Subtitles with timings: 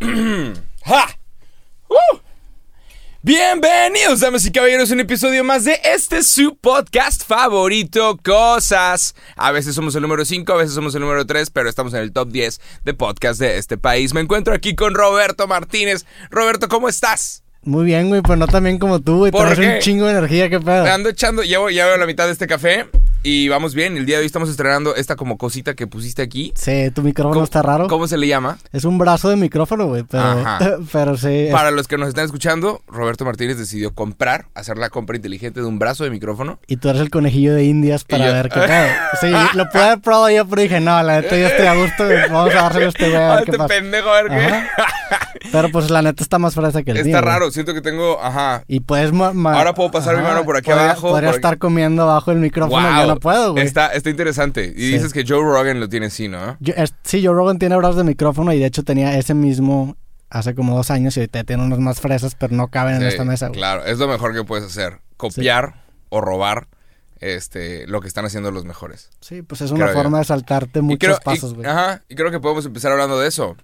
[0.84, 1.18] ¡Ja!
[1.88, 2.18] ¡Uh!
[3.20, 9.14] Bienvenidos, damas y caballeros, a un episodio más de este su podcast favorito, Cosas.
[9.36, 12.00] A veces somos el número 5, a veces somos el número 3, pero estamos en
[12.00, 14.14] el top 10 de podcast de este país.
[14.14, 16.06] Me encuentro aquí con Roberto Martínez.
[16.30, 17.44] Roberto, ¿cómo estás?
[17.62, 19.32] Muy bien, güey, pero no tan bien como tú, güey.
[19.32, 19.74] ¿Por qué?
[19.74, 20.84] un chingo de energía, qué pedo.
[20.84, 22.86] Me ando echando, llevo, ya veo la mitad de este café
[23.22, 23.98] y vamos bien.
[23.98, 26.52] El día de hoy estamos estrenando esta como cosita que pusiste aquí.
[26.56, 27.86] Sí, tu micrófono ¿Cómo- está raro.
[27.86, 28.56] ¿Cómo se le llama?
[28.72, 30.58] Es un brazo de micrófono, güey, pero, Ajá.
[30.92, 31.28] pero sí.
[31.28, 35.60] es- Para los que nos están escuchando, Roberto Martínez decidió comprar, hacer la compra inteligente
[35.60, 36.58] de un brazo de micrófono.
[36.66, 38.86] Y tú eres el conejillo de indias para yo- ver qué pedo.
[39.20, 42.04] Sí, lo pude haber probado yo, pero dije, no, la neta, yo estoy a gusto,
[42.32, 43.68] vamos a dárselo a este güey a Ah, ver qué este pasa.
[43.68, 45.48] pendejo, a ver qué.
[45.52, 48.22] Pero pues la neta está más fresa que el mío, Está raro, siento que tengo,
[48.22, 48.62] ajá.
[48.68, 49.12] Y puedes...
[49.12, 51.36] ma- ma- Ahora puedo pasar mi mano por aquí podría- abajo, Podría por aquí.
[51.36, 53.09] estar comiendo abajo el micrófono, Wow.
[53.14, 53.64] No puedo, güey.
[53.66, 54.64] Está, está interesante.
[54.76, 54.92] Y Sí.
[54.92, 56.56] dices que Joe Rogan lo tiene así, ¿no?
[56.60, 59.96] Yo- es- sí, Joe Rogan tiene brazos de micrófono y de hecho tenía ese mismo
[60.30, 63.24] hace como dos años y ahorita tiene unos más fresas, pero no caben en esta
[63.24, 63.58] mesa, güey.
[63.58, 64.98] Claro, es lo mejor que puedes hacer.
[65.16, 66.68] Copiar o robar
[67.18, 69.10] este, lo que están haciendo los mejores.
[69.20, 70.02] Sí, pues es una Creo yo.
[70.02, 71.66] forma de saltarte muchos creo, pasos, güey.
[71.68, 73.56] Ajá, y creo que podemos empezar hablando de eso.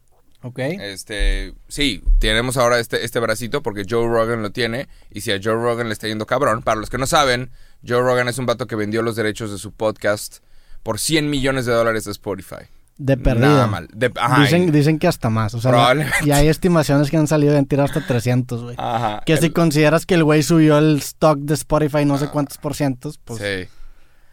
[0.42, 0.58] Ok.
[0.58, 4.88] Este, sí, tenemos ahora este, este bracito porque Joe Rogan lo tiene.
[5.10, 7.50] Y si a Joe Rogan le está yendo cabrón, para los que no saben,
[7.86, 10.38] Joe Rogan es un vato que vendió los derechos de su podcast
[10.82, 12.66] por 100 millones de dólares a Spotify.
[12.98, 13.48] De perdido.
[13.48, 13.88] Nada mal.
[13.92, 15.52] De- ajá, dicen, dicen que hasta más.
[15.54, 18.74] O sea, y hay estimaciones que han salido de tirar hasta 300, güey.
[18.78, 19.22] Ajá.
[19.26, 22.56] que si consideras que el güey subió el stock de Spotify no sé Ah, cuántos
[22.56, 23.68] por cientos, pues sí.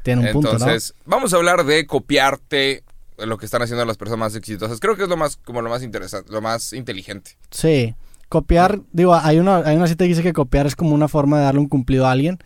[0.04, 2.84] tiene un punto, Entonces, vamos a hablar de copiarte
[3.18, 4.80] lo que están haciendo las personas más exitosas.
[4.80, 7.32] Creo que es lo más, como lo más interesante, lo más inteligente.
[7.52, 7.96] Sí.
[8.30, 11.38] Copiar, digo, hay una, hay una cita que dice que copiar es como una forma
[11.38, 12.40] de darle un cumplido a alguien.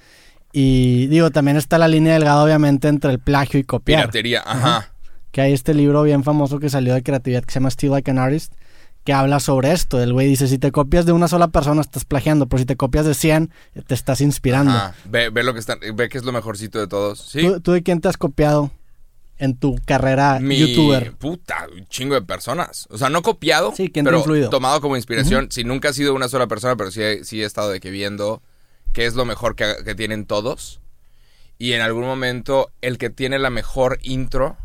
[0.59, 4.01] Y digo, también está la línea delgada, obviamente, entre el plagio y copiar.
[4.05, 4.91] Piratería, ajá.
[5.31, 8.09] que hay este libro bien famoso que salió de creatividad que se llama Still Like
[8.09, 8.53] an Artist,
[9.03, 10.01] que habla sobre esto.
[10.01, 12.75] El güey dice, si te copias de una sola persona estás plagiando, pero si te
[12.75, 13.51] copias de 100
[13.85, 14.71] te estás inspirando.
[14.71, 14.95] Ajá.
[15.05, 17.19] Ve, ve lo que están, ve que es lo mejorcito de todos.
[17.21, 17.41] Sí.
[17.43, 18.71] ¿Tú, tú de quién te has copiado
[19.37, 21.11] en tu carrera Mi youtuber?
[21.13, 22.87] puta, un chingo de personas.
[22.89, 24.49] O sea, no copiado, Sí, ¿quién te ha pero influido?
[24.49, 25.49] tomado como inspiración.
[25.51, 27.91] Si nunca ha sido una sola persona, pero sí he, sí he estado de que
[27.91, 28.41] viendo
[28.93, 30.79] qué es lo mejor que, que tienen todos.
[31.59, 34.57] Y en algún momento, el que tiene la mejor intro,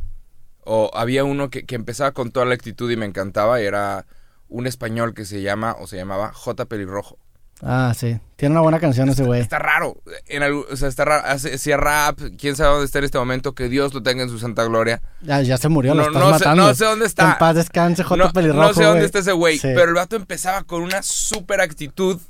[0.65, 4.05] o había uno que, que empezaba con toda la actitud y me encantaba, y era
[4.49, 6.66] un español que se llama, o se llamaba J.
[6.66, 7.19] Pelirrojo.
[7.65, 8.19] Ah, sí.
[8.34, 9.41] Tiene una buena canción ese güey.
[9.41, 9.97] Está raro.
[10.27, 11.22] En o sea, está raro.
[11.28, 12.19] Hacía rap.
[12.37, 13.55] Quién sabe dónde está en este momento.
[13.55, 15.00] Que Dios lo tenga en su santa gloria.
[15.21, 17.32] Ya, ya se murió, lo No, estás no sé- no sé dónde está.
[17.32, 18.16] En paz descanse, J.
[18.16, 19.59] no, Pelirrojo, no sé dónde está ese güey.
[19.59, 19.69] Sí.
[19.75, 22.21] Pero el vato empezaba con una super actitud.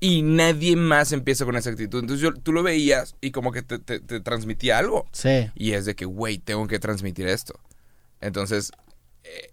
[0.00, 2.00] Y nadie más empieza con esa actitud.
[2.00, 5.06] Entonces yo, tú lo veías y como que te, te- te transmitía algo.
[5.12, 5.50] Sí.
[5.56, 7.58] Y es de que, güey, tengo que transmitir esto.
[8.20, 8.70] Entonces,
[9.24, 9.52] eh,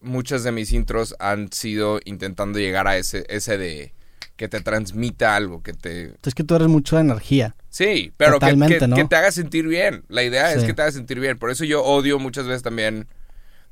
[0.00, 3.94] muchas de mis intros han sido intentando llegar a ese, ese de
[4.36, 6.14] que te transmita algo, que te...
[6.24, 7.54] Es que tú eres mucho de energía.
[7.68, 8.96] Sí, pero que, ¿no?
[8.96, 10.04] que te haga sentir bien.
[10.08, 11.38] La idea es que te haga sentir bien.
[11.38, 13.06] Por eso yo odio muchas veces también...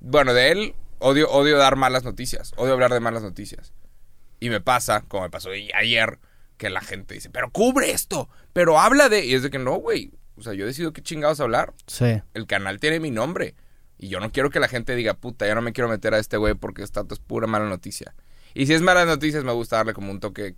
[0.01, 2.53] Bueno, de él odio, odio dar malas noticias.
[2.57, 3.73] Odio hablar de malas noticias.
[4.41, 6.19] Y me pasa, como me pasó ayer,
[6.57, 9.25] que la gente dice, pero cubre esto, pero habla de...
[9.25, 10.13] Y es de que no, güey.
[10.37, 11.75] O sea, yo decido qué chingados hablar.
[11.87, 12.21] Sí.
[12.35, 13.55] El canal tiene mi nombre.
[13.99, 16.19] Y yo no quiero que la gente diga, puta, ya no me quiero meter a
[16.19, 18.15] este güey porque esta es pura mala noticia.
[18.55, 20.57] Y si es malas noticias, me gusta darle como un toque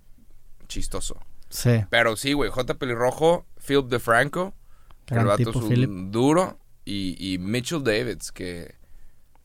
[0.67, 1.17] chistoso.
[1.49, 1.83] Sí.
[1.89, 2.73] Pero sí, güey, J.
[2.75, 4.53] Pelirrojo, Philip DeFranco,
[5.05, 5.89] que el vato tipo, es un Philip.
[5.89, 8.75] duro, y, y Mitchell Davids, que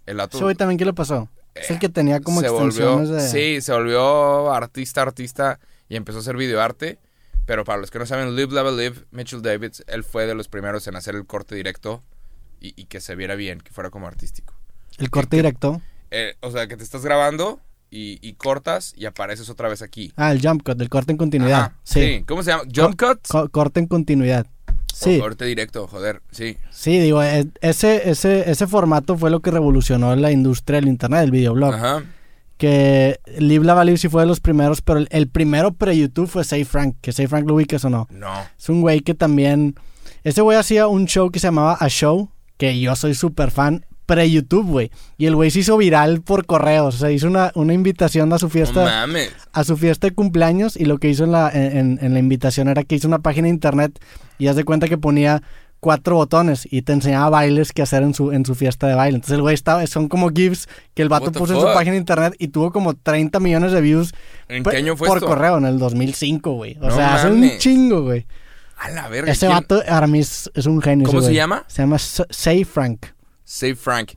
[0.06, 1.28] el vato Ese güey también, ¿qué le pasó?
[1.54, 3.28] Es el que tenía como se extensiones volvió, de...
[3.28, 6.98] sí, se volvió artista, artista, y empezó a hacer videoarte.
[7.46, 10.48] Pero para los que no saben, Live, Love, Live, Mitchell Davids, él fue de los
[10.48, 12.02] primeros en hacer el corte directo
[12.60, 14.54] y, y que se viera bien, que fuera como artístico.
[14.98, 15.80] El corte directo.
[16.10, 17.60] Eh, o sea, que te estás grabando
[17.90, 20.12] y, y cortas y apareces otra vez aquí.
[20.16, 21.60] Ah, el jump cut, el corte en continuidad.
[21.60, 22.22] Ajá, sí.
[22.28, 22.64] ¿Cómo se llama?
[22.74, 23.26] ¿Jump cut?
[23.26, 24.46] Co- corte en continuidad.
[24.98, 25.18] Sí.
[25.18, 26.56] O corte directo, joder, sí.
[26.72, 31.20] Sí, digo, e- ese, ese, ese formato fue lo que revolucionó la industria del internet,
[31.20, 31.74] del videoblog.
[31.74, 32.02] Ajá.
[32.56, 36.42] Que Live Lava Live sí fue de los primeros, pero el, el primero pre-YouTube fue
[36.42, 38.08] Say Frank, que Say Frank lo ubicas o no.
[38.10, 38.32] No.
[38.58, 39.76] Es un güey que también...
[40.24, 43.86] Ese güey hacía un show que se llamaba A Show, que yo soy súper fan,
[44.08, 44.90] pre-YouTube, güey.
[45.18, 48.38] Y el güey se hizo viral por correos, o sea, hizo una, una invitación a
[48.38, 49.30] su No fiesta mames.
[49.52, 52.68] a su fiesta de cumpleaños y lo que hizo en la, en, en la invitación
[52.68, 53.98] era que hizo una página de internet
[54.38, 55.42] y haz de cuenta que ponía
[55.80, 59.16] cuatro botones y te enseñaba bailes que hacer en su, en su fiesta de baile.
[59.16, 61.98] Entonces el güey estaba, son como GIFs que el vato puso en su página de
[61.98, 64.12] internet y tuvo como 30 millones de views
[64.48, 65.28] ¿En qué año fue por esto?
[65.28, 66.76] correo, en el 2005, güey.
[66.80, 68.26] O No sea, hace un chingo, güey.
[68.78, 69.30] A la verga.
[69.30, 69.58] Ese ¿quién?
[69.58, 71.06] vato para mí es, un genio.
[71.06, 71.64] ¿Cómo ese se llama?
[71.66, 73.06] Se llama Say Frank.
[73.48, 74.12] Save Frank.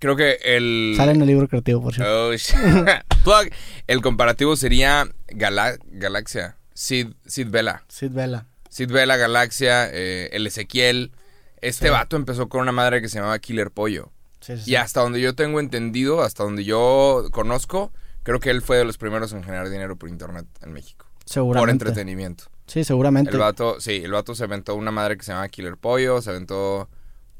[0.00, 0.94] Creo que el...
[0.96, 2.28] Sale en el libro creativo, por cierto.
[2.30, 2.56] Oh, shit.
[3.86, 6.56] El comparativo sería Gala- Galaxia.
[6.74, 7.84] Sid, Sid Vela.
[7.88, 8.46] Sid Vela.
[8.68, 11.12] Sid Vela, Galaxia, eh, el Ezequiel.
[11.60, 11.92] Este Sí.
[11.92, 14.10] vato empezó con una madre que se llamaba Killer Pollo.
[14.40, 14.70] Sí, sí, sí.
[14.72, 17.92] Y hasta donde yo tengo entendido, hasta donde yo conozco,
[18.24, 21.06] creo que él fue de los primeros en generar dinero por internet en México.
[21.20, 21.84] Por Seguramente.
[21.84, 22.44] entretenimiento.
[22.66, 23.30] Sí, seguramente.
[23.30, 26.30] El vato, sí, el vato se aventó una madre que se llama Killer Pollo, se
[26.30, 26.88] aventó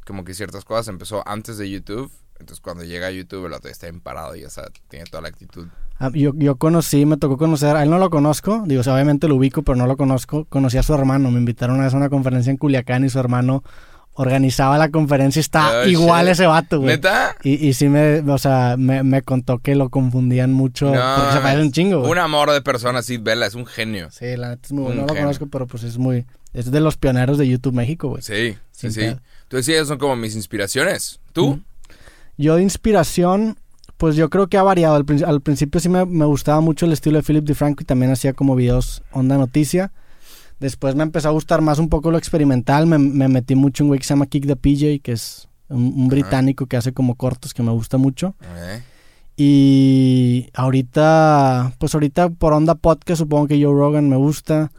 [0.06, 2.10] como que ciertas cosas, empezó antes de YouTube.
[2.40, 5.20] Entonces cuando llega a YouTube, el ya está bien parado y ya está- tiene toda
[5.22, 5.68] la actitud.
[6.00, 8.94] Ah, Yo, yo conocí, me tocó conocer, a él no lo conozco, digo, o sea,
[8.94, 10.44] obviamente lo ubico, pero no lo conozco.
[10.46, 13.18] Conocí a su hermano, me invitaron una vez a una conferencia en Culiacán y su
[13.20, 13.62] hermano
[14.14, 16.32] organizaba la conferencia y está Oh, igual shit.
[16.32, 16.96] ese vato, güey.
[16.96, 17.34] ¿Neta?
[17.44, 21.40] Y, y sí me, o sea, me, me contó que lo confundían mucho, porque se
[21.40, 22.10] parece un chingo, güey.
[22.12, 24.10] Un amor de persona, Sid Vela, es un genio.
[24.10, 25.02] Sí, la neta es muy bueno.
[25.02, 28.22] No lo conozco, pero pues es muy, es de los pioneros de YouTube México, güey.
[28.22, 29.16] Sí, sí, Sin sí.
[29.52, 31.20] Tú decías, son como mis inspiraciones.
[31.34, 31.56] ¿Tú?
[31.56, 31.64] Mm.
[32.38, 33.58] Yo de inspiración,
[33.98, 34.94] pues yo creo que ha variado.
[34.94, 37.84] Al, prin- al principio sí me, me gustaba mucho el estilo de Philip DeFranco y
[37.84, 39.92] también hacía como videos onda noticia.
[40.58, 42.86] Después me empezó a gustar más un poco lo experimental.
[42.86, 45.48] Me, me metí mucho en un güey que se llama Kick the PJ, que es
[45.68, 48.34] un, un británico que hace como cortos que me gusta mucho.
[49.36, 54.72] Y ahorita, pues ahorita por onda podcast supongo que Joe Rogan me gusta.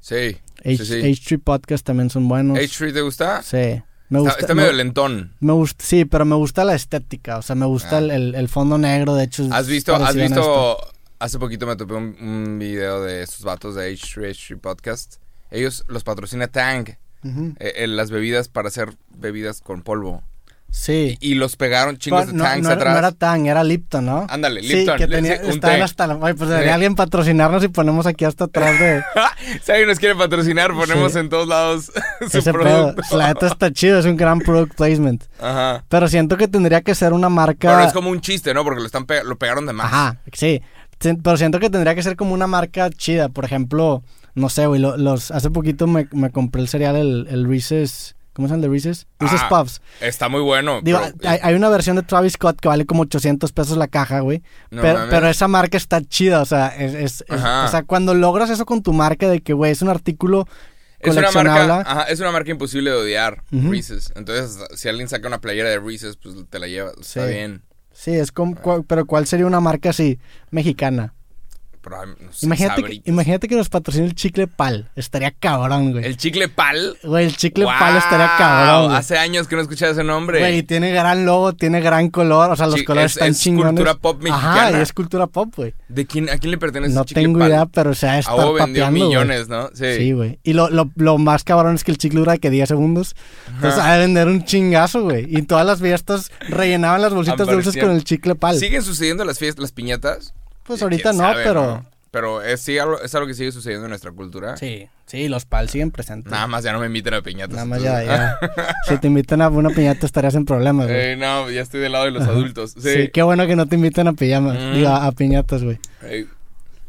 [0.00, 0.36] Sí.
[0.64, 0.94] H, Sí, sí.
[1.36, 2.58] H3 Podcast también son buenos.
[2.58, 3.42] ¿H3 te gusta?
[3.42, 3.80] Sí.
[4.10, 4.40] Me Está, gusta.
[4.40, 5.34] está me- medio lentón.
[5.40, 7.98] Me gusta, sí, pero me gusta la estética, o sea, me gusta Ah.
[7.98, 9.46] el, el- el fondo negro, de hecho.
[9.52, 10.78] ¿Has visto, has visto,
[11.18, 15.16] hace poquito me topé un, un video de estos vatos de H3, H3 Podcast.
[15.50, 20.22] Ellos los patrocina Tang, eh, eh, las bebidas para hacer bebidas con polvo.
[20.70, 21.16] Sí.
[21.20, 22.92] Y, los pegaron chingos Pero de Tangs no atrás.
[22.92, 24.26] no era Tang, era Lipton, ¿no?
[24.28, 24.98] Ándale, Sí, Lipton.
[24.98, 25.82] que tenía, un té.
[25.82, 26.18] hasta la...
[26.22, 29.02] Ay, pues debería alguien patrocinarnos y ponemos aquí hasta atrás de
[29.62, 31.18] si alguien nos quiere patrocinar, ponemos Sí.
[31.20, 31.90] en todos lados
[32.30, 32.92] su ese pedo.
[32.94, 33.16] producto.
[33.16, 35.24] La neta está chido, es un gran product placement.
[35.40, 35.84] Ajá.
[35.88, 37.74] Pero siento que tendría que ser una marca...
[37.74, 38.62] Pero es como un chiste, ¿no?
[38.62, 39.86] Porque lo, están pe- lo pegaron de más.
[39.86, 40.60] Ajá, sí.
[40.98, 43.28] Pero siento que tendría que ser como una marca chida.
[43.30, 44.02] Por ejemplo,
[44.34, 45.30] no sé, güey, lo- los...
[45.30, 48.14] Hace poquito me, me compré el cereal, el, el Reese's...
[48.38, 49.08] ¿Cómo se llama el de Reese's?
[49.18, 49.82] Reese's Ah, Puffs.
[50.00, 50.78] Está muy bueno.
[50.80, 53.88] Digo, pero- hay, hay una versión de Travis Scott que vale como 800 pesos la
[53.88, 54.44] caja, güey.
[54.70, 58.48] No pero, pero esa marca está chida, o sea, es, es- o sea, cuando logras
[58.48, 60.46] eso con tu marca de que, güey, es un artículo
[61.00, 63.42] Es una marca, ajá, es una marca imposible de odiar.
[63.50, 64.12] Reese's.
[64.14, 67.62] Entonces, si alguien saca una playera de Reese's, pues te la lleva, está bien.
[67.92, 70.20] Sí, es como, cua- pero ¿cuál sería una marca así,
[70.52, 71.12] mexicana?
[71.88, 76.04] No sé, Imagínate que, imagínate que nos patrocine el chicle pal, estaría cabrón, güey.
[76.04, 76.96] El chicle pal.
[77.02, 77.74] Güey, el chicle ¡Wow!
[77.78, 78.96] pal estaría cabrón, güey.
[78.96, 80.38] Hace años que no escuchaba ese nombre.
[80.40, 83.40] Güey, tiene gran logo, tiene gran color, o sea, los Sí, colores es- están es
[83.40, 83.70] chingones.
[83.72, 84.78] cultura pop Ajá, mexicana.
[84.78, 85.74] y es cultura pop, güey.
[85.88, 87.48] ¿De quién, ¿A quién le pertenece No ese chicle tengo pal?
[87.48, 89.08] idea, pero se ha de A estar huevo vendió papeando, güey.
[89.08, 89.68] millones, ¿no?
[89.74, 89.94] Sí.
[89.96, 90.38] Sí, güey.
[90.42, 93.16] Y lo, lo, lo más cabrón es que el chicle dura que 10 segundos.
[93.54, 95.26] Entonces ha de vender un chingazo, güey.
[95.28, 98.58] Y todas las fiestas rellenaban las bolsitas dulces con el chicle pal.
[98.58, 100.34] ¿Siguen sucediendo las fiestas, las piñatas?
[100.68, 101.84] Pues ahorita no, sabe, pero...
[102.10, 104.56] Pero es, sí, algo, es algo que sigue sucediendo en nuestra cultura.
[104.56, 106.30] Sí, sí, los pal siguen presentes.
[106.30, 107.54] Nada más ya no me inviten a piñatas.
[107.54, 108.38] Nada más ya, ya.
[108.88, 110.98] si te invitan a una piñata estarías en problemas, güey.
[110.98, 112.72] Eh, no, ya estoy del lado de los adultos.
[112.80, 112.92] Sí.
[112.94, 113.10] Sí.
[113.12, 114.56] qué bueno que no te inviten a pijamas.
[114.58, 114.74] Mm.
[114.74, 115.78] Digo, a, a piñatas, güey.
[116.02, 116.26] Eh,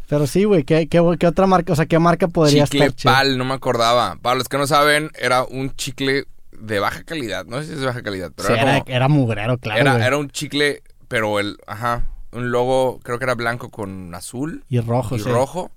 [0.08, 1.74] Pero sí, güey, ¿qué, qué, qué otra marca?
[1.74, 3.12] O sea, ¿qué marca podría chicle estar chida?
[3.12, 4.16] pal, no me acordaba.
[4.22, 6.28] Para los que no saben, era un chicle
[6.58, 7.46] de baja calidad.
[7.46, 9.82] No sé si es de baja calidad, pero Sí, era, era, como- era mugrero, claro,
[9.82, 10.06] era, güey.
[10.06, 14.80] era un chicle, pero el, ajá, un logo, creo que era blanco con azul Y
[14.80, 15.30] rojo, y sí.
[15.30, 15.72] rojo.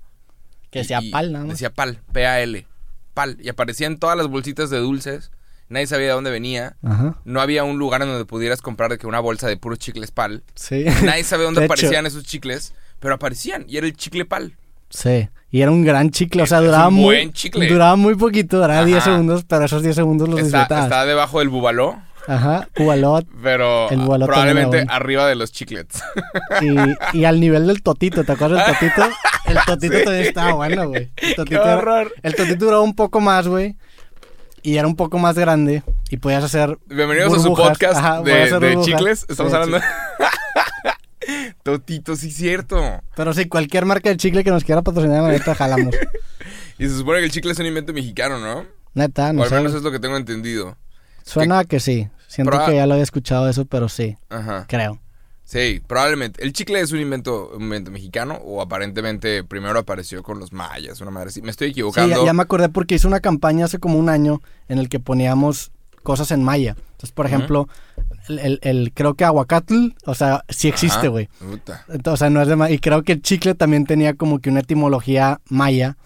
[0.71, 1.55] Que decía y- pal, nada más.
[1.55, 2.67] Decía pal, P-A-L,
[3.15, 3.37] pal.
[3.41, 5.31] Y aparecían todas las bolsitas de dulces.
[5.69, 6.77] Nadie sabía de dónde venía.
[6.83, 9.79] Ajá, No había un lugar en donde pudieras comprar de que una bolsa de puros
[9.79, 10.43] chicles pal.
[10.55, 10.85] sí.
[11.05, 11.75] Nadie sabe dónde De hecho.
[11.75, 14.57] aparecían esos chicles, pero aparecían y era el chicle pal.
[14.91, 17.67] Sí, y era un gran chicle, o sea, Es duraba un muy, buen chicle.
[17.67, 18.85] duraba muy poquito, duraba Ajá.
[18.85, 20.85] 10 segundos, pero esos 10 segundos los Está, disfrutabas.
[20.85, 21.97] está debajo del bubaló,
[22.29, 26.03] Ajá, Cubalot pero El probablemente arriba de los chiclets.
[26.61, 29.09] y, y al nivel del totito, ¿te acuerdas del totito?
[29.47, 30.05] El totito Sí.
[30.05, 31.03] también estaba bueno, güey.
[31.17, 32.13] El ¡Qué totito, era- horror!
[32.23, 33.77] el totito duraba un poco más, güey,
[34.63, 37.69] y era un poco más grande, y podías hacer Bienvenidos a su burbujas.
[37.71, 38.87] podcast Ajá, de, hacer de burbujas.
[38.87, 39.27] chicles.
[39.29, 39.81] Estamos Sí, hablando.
[39.81, 39.85] sí.
[41.63, 43.01] Totito, sí, cierto.
[43.15, 45.95] Pero sí, cualquier marca de chicle que nos quiera patrocinar, neta, jalamos.
[46.79, 48.65] Y se supone que el chicle es un invento mexicano, ¿no?
[48.95, 49.55] Neta, no o al sé.
[49.57, 50.77] menos es lo que tengo entendido.
[51.25, 52.09] Suena a que sí.
[52.33, 54.65] Siento Proba- que ya lo había escuchado eso, pero sí, Ajá.
[54.69, 54.99] creo.
[55.45, 56.43] Sí, probablemente.
[56.43, 61.01] ¿El chicle es un invento, un invento mexicano o aparentemente primero apareció con los mayas?
[61.03, 61.43] Una madre así.
[61.43, 62.17] Me estoy Sí, equivocando.
[62.21, 64.99] ya, ya me acordé porque hice una campaña hace como un año en el que
[64.99, 65.73] poníamos
[66.03, 66.71] cosas en maya.
[66.93, 67.69] Entonces, por ejemplo,
[68.29, 71.29] el, el- el- creo que aguacatl, o sea, sí existe, güey.
[72.07, 74.61] O sea, no es de Y creo que el chicle también tenía como que una
[74.61, 75.99] etimología maya,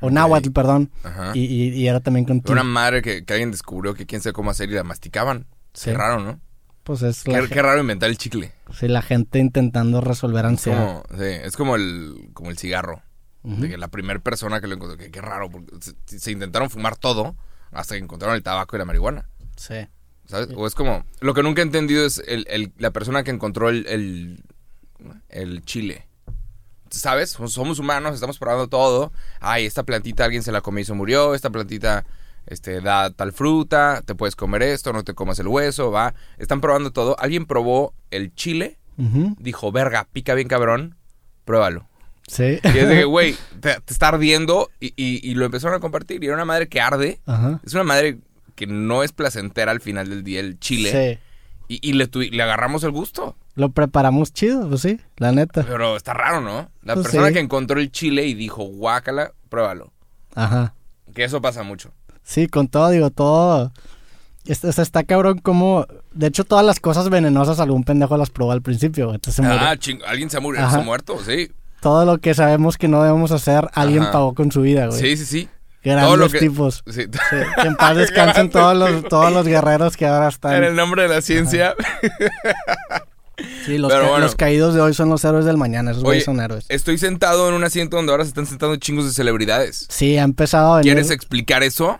[0.00, 1.32] o náhuatl, perdón, Ajá.
[1.34, 4.34] y, y- y era también con Una madre que, que alguien descubrió que quién sabe
[4.34, 5.46] cómo hacer y la masticaban.
[5.74, 5.90] Sí.
[5.90, 6.40] Qué raro, ¿no?
[6.84, 8.52] Pues es la, Qué, qué raro inventar el chicle.
[8.72, 11.02] sí, la gente intentando resolver Es ansiedad.
[11.04, 13.02] como, sí, es como el, como el cigarro.
[13.42, 15.70] De que la primera persona que lo encontró, que qué raro, porque
[16.06, 17.36] se, se intentaron fumar todo
[17.72, 19.28] hasta que encontraron el tabaco y la marihuana.
[19.56, 19.86] Sí.
[20.24, 20.48] ¿Sabes?
[20.56, 23.68] O es como, lo que nunca he entendido es el, el- la persona que encontró
[23.68, 24.42] el, el,
[25.28, 26.08] el chile.
[26.90, 27.30] ¿Sabes?
[27.48, 29.12] Somos humanos, estamos probando todo.
[29.40, 31.34] Ay, esta plantita alguien se la comió y se murió.
[31.34, 32.06] Esta plantita
[32.46, 34.02] este, da tal fruta.
[34.04, 36.14] Te puedes comer esto, no te comas el hueso, va.
[36.38, 37.16] Están probando todo.
[37.18, 38.78] Alguien probó el chile.
[39.38, 40.96] Dijo, verga, pica bien cabrón.
[41.44, 41.86] Pruébalo.
[42.26, 42.58] Sí.
[42.62, 44.70] Y es de que, güey, te, te está ardiendo.
[44.80, 46.22] Y, y- y lo empezaron a compartir.
[46.22, 47.20] Y era una madre que arde.
[47.26, 47.60] Ajá.
[47.64, 48.18] Es una madre
[48.54, 51.18] que no es placentera al final del día el chile.
[51.68, 51.78] Sí.
[51.82, 53.36] Y, y le, agarramos el gusto.
[53.56, 55.64] Lo preparamos chido, pues sí, la neta.
[55.64, 56.70] Pero está raro, ¿no?
[56.82, 57.34] La Pues persona sí.
[57.34, 59.92] que encontró el chile y dijo, guácala, pruébalo.
[60.34, 60.74] Ajá.
[61.14, 61.92] Que eso pasa mucho.
[62.24, 63.72] Sí, con todo, digo, todo.
[64.46, 65.86] Este, este está cabrón como.
[66.12, 69.06] De hecho, todas las cosas venenosas algún pendejo las probó al principio.
[69.06, 69.16] güey.
[69.16, 69.58] Entonces se murió.
[69.60, 71.50] Ah, ching, alguien se ha, murido, se ha muerto, sí.
[71.80, 74.12] Todo lo que sabemos que no debemos hacer, alguien Ajá.
[74.12, 74.98] pagó con su vida, güey.
[75.00, 75.48] Sí, sí, sí.
[75.82, 76.82] Grandes que- tipos.
[76.86, 77.02] Sí.
[77.02, 80.54] Sí, que en paz descansen todos los, todos los guerreros que ahora están.
[80.56, 81.74] En el nombre de la ciencia.
[83.66, 84.24] Sí, los, Pero ca- bueno.
[84.24, 85.90] los caídos de hoy son los héroes del mañana.
[85.90, 86.64] Esos Oye, son héroes.
[86.68, 89.86] estoy sentado en un asiento donde ahora se están sentando chingos de celebridades.
[89.90, 90.92] Sí, ha empezado a venir.
[90.92, 91.98] ¿Quieres explicar eso?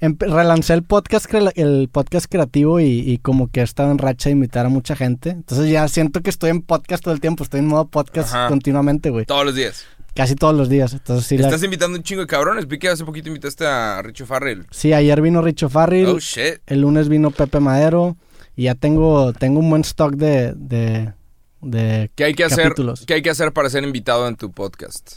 [0.00, 1.26] Relancé el podcast,
[1.56, 4.96] el podcast creativo y, y como que he estado en racha de invitar a mucha
[4.96, 5.30] gente.
[5.30, 7.44] Entonces ya siento que estoy en podcast todo el tiempo.
[7.44, 8.48] Estoy en modo podcast Ajá.
[8.48, 9.26] continuamente, güey.
[9.26, 9.84] Todos los días.
[10.14, 10.92] Casi todos los días.
[10.94, 12.66] Entonces sí, la- Estás invitando un chingo de cabrones.
[12.66, 14.66] Vi que hace poquito invitaste a Richo Farrell.
[14.70, 16.06] sí ayer vino Richo Farrell.
[16.06, 16.60] Oh, shit.
[16.66, 18.16] El lunes vino Pepe Madero.
[18.56, 21.12] Y ya tengo, tengo un buen stock de, de,
[21.60, 22.64] de ¿Qué hay que hacer?
[22.64, 23.04] capítulos.
[23.06, 25.16] ¿Qué hay que hacer para ser invitado en tu podcast?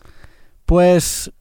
[0.66, 1.32] Pues,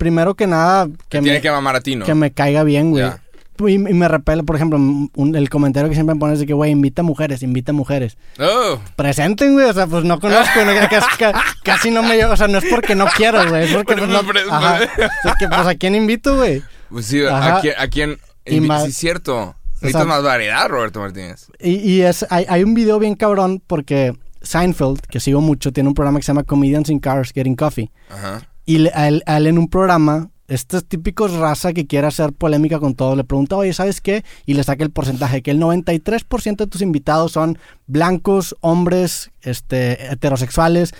[0.00, 2.04] primero que nada, que tiene me, que mamar a ti, ¿no?
[2.06, 3.04] que me caiga bien, güey.
[3.04, 3.22] Ya.
[3.58, 6.54] Y, y me repele, por ejemplo, un- el comentario que siempre me pones de que,
[6.54, 8.16] güey, invita mujeres, invita mujeres.
[8.38, 12.32] Oh, Presenten, güey, o sea, pues no conozco, no, casi, ca- casi no me llevo,
[12.32, 14.82] o sea, no es porque no quiero, güey, es porque pues, no, ajá.
[14.84, 16.62] Es que, pues, ¿a quién invito, güey?
[16.88, 17.58] pues sí, Ajá.
[17.58, 17.74] ¿a quién?
[17.78, 18.16] A quién
[18.46, 19.54] Y más- sí, es cierto.
[19.82, 21.46] Necesitas sea- más variedad, Roberto Martínez.
[21.60, 25.88] Y, y es, hay, hay un video bien cabrón porque Seinfeld, que sigo mucho, tiene
[25.90, 27.90] un programa que se llama Comedians in Cars Getting Coffee.
[28.08, 28.40] Ajá.
[28.66, 32.80] Y a, él, a él en un programa, estos típicos raza que quiere hacer polémica
[32.80, 34.24] con todo, le pregunta, oye, ¿sabes qué?
[34.46, 40.12] Y le saca el porcentaje, que el 93% de tus invitados son blancos, hombres, este,
[40.12, 40.92] heterosexuales.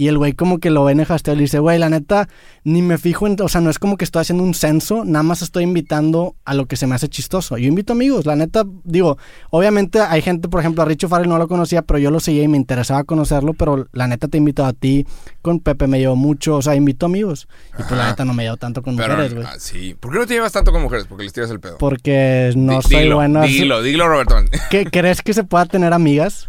[0.00, 2.28] Y el güey como que lo ve en el y le dice, güey, la neta,
[2.62, 3.34] ni me fijo en...
[3.42, 6.54] O sea, no es como que estoy haciendo un censo, nada más estoy invitando a
[6.54, 7.58] lo que se me hace chistoso.
[7.58, 9.18] Yo invito amigos, la neta, digo,
[9.50, 12.44] obviamente hay gente, por ejemplo, a Richo Farrell no lo conocía, pero yo lo seguía
[12.44, 15.04] y me interesaba conocerlo, pero la neta te invito a ti,
[15.42, 17.48] con Pepe me llevo mucho, o sea, invito amigos.
[17.72, 18.10] Y pues la Ajá.
[18.10, 19.46] neta no me llevo tanto con Pero, mujeres, güey.
[19.48, 19.96] ah, sí.
[19.98, 21.06] ¿Por qué no te llevas tanto con mujeres?
[21.08, 21.76] Porque les tiras el pedo.
[21.78, 23.40] Porque no Di- soy dilo, bueno.
[23.40, 24.36] así- Dilo, dilo, Roberto.
[24.70, 26.48] ¿Qué, ¿Crees que se pueda tener amigas?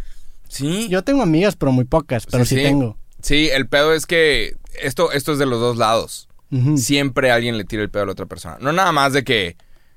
[0.49, 0.87] Sí.
[0.89, 2.61] Yo tengo amigas, pero muy pocas, pero sí, sí.
[2.61, 2.95] tengo.
[3.21, 6.27] Sí, el pedo es que esto, esto es de los dos lados.
[6.77, 8.57] Siempre alguien le tira el pedo a la otra persona.
[8.59, 9.55] No nada más de que,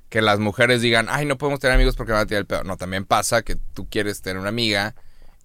[0.09, 2.45] que las mujeres digan, ay, no podemos tener amigos porque me van a tirar el
[2.45, 2.63] pedo.
[2.63, 4.93] No, también pasa que tú quieres tener una amiga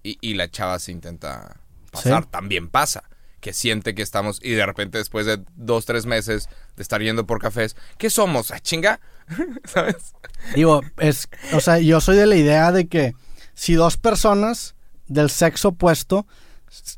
[0.03, 2.23] y, y la chava se intenta pasar.
[2.23, 2.29] Sí.
[2.29, 3.09] También pasa.
[3.39, 7.25] Que siente que estamos, y de repente después de dos, tres meses de estar yendo
[7.25, 8.51] por cafés, ¿qué somos?
[8.51, 8.99] ¿A chinga?
[9.63, 10.13] ¿Sabes?
[10.53, 13.13] Digo, es, o sea, yo soy de la idea de que
[13.55, 14.75] si dos personas
[15.07, 16.27] del sexo opuesto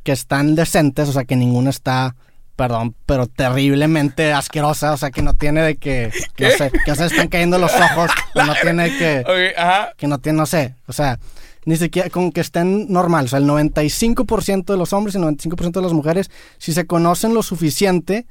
[0.04, 2.16] que están decentes, o sea, que ninguna está,
[2.56, 7.06] perdón, pero terriblemente asquerosa, o sea, que no tiene de que, no sé, que se
[7.06, 9.94] están cayendo los ojos, que no tiene de que, ajá.
[9.98, 11.20] que no tiene, no sé, o sea,
[11.66, 15.24] ni siquiera con que estén normal, o sea, el 95% de los hombres y el
[15.24, 18.26] 95% de las mujeres, si se conocen lo suficiente,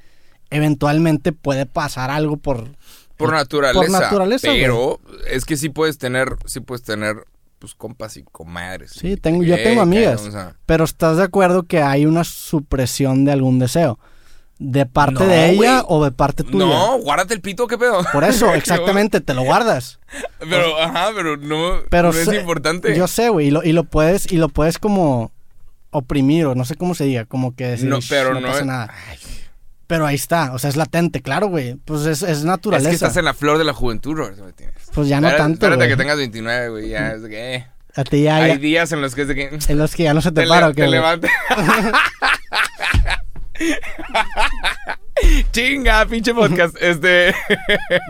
[0.50, 2.68] eventualmente puede pasar algo por...
[3.16, 3.80] Por naturaleza.
[3.80, 7.16] Por naturaleza, Pero es que sí puedes tener, sí puedes tener,
[7.60, 8.90] pues, compas y comadres.
[8.92, 10.28] Sí, Y- tengo, yo tengo amigas.
[10.66, 13.98] Pero estás de acuerdo que hay una supresión de algún deseo.
[14.58, 16.66] ¿De parte No, de ella o de parte tuya?
[16.66, 18.04] No, guárdate el pito, ¿qué pedo?
[18.12, 20.00] Por eso, exactamente, te lo guardas.
[20.40, 22.94] Pero, ajá, pero no, Pero no es sé- importante.
[22.96, 25.30] Yo sé, güey, y lo, y lo puedes, y lo puedes como
[25.90, 28.46] oprimir, o no sé cómo se diga, como que decir, no, "Shh, pero no, no,
[28.48, 28.94] pasa es- nada.
[29.08, 29.18] Ay,
[29.90, 31.74] Pero ahí está, o sea, es latente, claro, güey.
[31.74, 32.90] Pues es, es es naturaleza.
[32.90, 34.72] que estás en la flor de la juventud, Martínez.
[34.94, 35.88] Pues ya no Espérate- tanto, Espérate güey.
[35.88, 37.54] que tengas 29, güey, ya es de que...
[37.56, 37.66] eh.
[37.96, 39.58] A ti ya, Hay ya- días en los que es de que...
[39.66, 41.30] en los que ya no se te, Te, para, le- ¿o qué, te levantas...
[45.52, 46.76] Chinga, pinche podcast.
[46.80, 47.34] Este...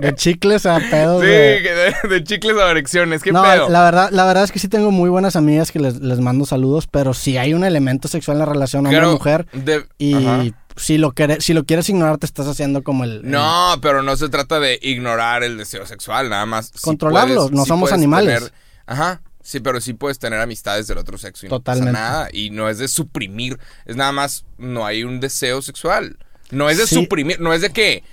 [0.01, 2.25] De chicles a pedos sí, de...
[2.25, 3.23] chicles a erecciones.
[3.23, 3.69] ¿Qué no, pedo?
[3.69, 6.45] la verdad, la verdad es que sí tengo muy buenas amigas que les, les mando
[6.47, 10.45] saludos, pero si hay un elemento sexual en la relación hombre-mujer de- y Ajá.
[10.77, 13.17] Si lo, quere- si lo quieres ignorar te estás haciendo como el...
[13.25, 16.73] el- No, pero no se trata de ignorar el deseo sexual, nada más.
[16.81, 18.35] Controlarlo, puedes- no somos animales.
[18.39, 18.53] tener-
[18.87, 19.21] Ajá.
[19.43, 21.93] Sí, pero sí puedes tener amistades del otro sexo y Totalmente.
[21.93, 22.29] no pasa nada.
[22.33, 26.19] Y no es de suprimir, es nada más, no hay un deseo sexual.
[26.51, 26.95] No es de Sí.
[26.97, 28.05] suprimir, no es de que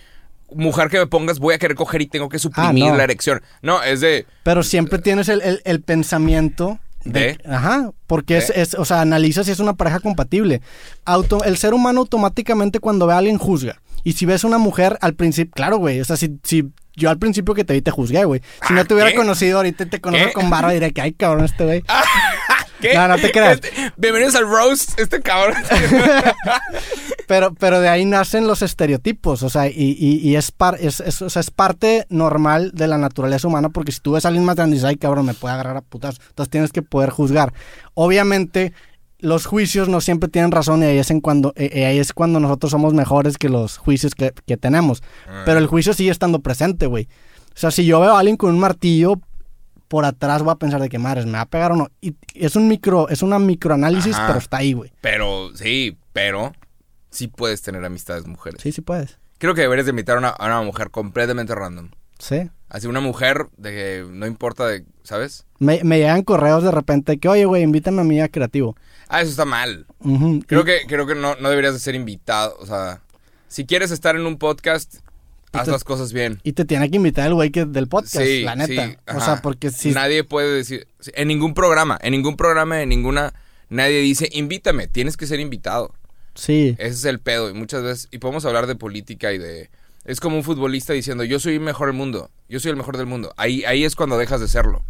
[0.53, 2.95] mujer que me pongas voy a querer coger y tengo que suprimir Ah, no.
[2.95, 3.41] la erección.
[3.61, 6.79] No, es de, Pero siempre tienes el, el- el pensamiento
[7.11, 7.19] de...
[7.19, 7.39] ¿De?
[7.49, 8.61] Ajá, porque es, ¿De?
[8.61, 10.61] es, o sea, analiza si es una pareja compatible.
[11.05, 13.81] Auto, el ser humano automáticamente cuando ve a alguien juzga.
[14.03, 17.17] Y si ves una mujer al principio, claro, güey, o sea, si, si yo al
[17.19, 18.41] principio que te vi te juzgué, güey.
[18.67, 19.15] Si no Ah, te hubiera ¿qué?
[19.17, 20.33] conocido ahorita te conozco ¿Qué?
[20.33, 21.83] con barba, diré que, ay, cabrón, este güey.
[22.81, 22.93] ¿qué?
[22.96, 23.55] No, no te creas.
[23.55, 25.55] Este- bienvenidos al roast, este cabrón.
[27.27, 31.01] Pero, pero de ahí nacen los estereotipos, o sea, y, y- y es, par- es,
[31.01, 34.29] es- o sea, es parte normal de la naturaleza humana, porque si tú ves a
[34.29, 36.84] alguien más grande y dices, ay, cabrón, me puede agarrar a putas, entonces tienes que
[36.84, 37.51] poder juzgar.
[37.96, 38.72] Obviamente,
[39.19, 42.13] los juicios no siempre tienen razón y ahí es, en cuando, eh, eh, ahí es
[42.13, 45.03] cuando nosotros somos mejores que los juicios que, que tenemos.
[45.43, 47.10] Pero el juicio sigue estando presente, güey.
[47.50, 49.19] O sea, si yo veo a alguien con un martillo
[49.88, 51.89] por atrás, voy a pensar de que madres, me va a pegar o no.
[52.01, 54.27] Y es un micro, es una microanálisis, Ajá.
[54.27, 54.91] pero está ahí, güey.
[55.01, 56.53] pero, sí, pero
[57.10, 58.62] sí puedes tener amistades mujeres.
[58.62, 59.17] Sí, sí puedes.
[59.39, 61.89] Creo que deberías de invitar a una, a una mujer completamente random.
[62.20, 62.50] Sí.
[62.70, 65.46] Así una mujer de que no importa de, ¿sabes?
[65.60, 68.75] Me, me llegan correos de repente que, oye, güey, invítame a mí a creativo.
[69.08, 69.86] Ah, eso está mal.
[70.48, 72.58] Creo Y- que, creo que no, no deberías de ser invitado.
[72.60, 73.01] O sea,
[73.48, 74.96] si quieres estar en un podcast,
[75.53, 76.39] haz te- las cosas bien.
[76.43, 78.87] Y te tiene que invitar el güey que del podcast, Sí, la neta.
[78.89, 79.91] sí, o sea, porque si...
[79.91, 80.87] Nadie puede decir...
[81.15, 83.33] En ningún programa, en ningún programa, en ninguna...
[83.69, 85.93] Nadie dice, invítame, tienes que ser invitado.
[86.35, 87.49] Sí, Ese es el pedo.
[87.49, 88.07] Y muchas veces...
[88.11, 89.69] Y podemos hablar de política y de...
[90.05, 92.29] Es como un futbolista diciendo, yo soy el mejor del mundo.
[92.47, 93.33] Yo soy el mejor del mundo.
[93.35, 94.85] Ahí, ahí es cuando dejas de serlo.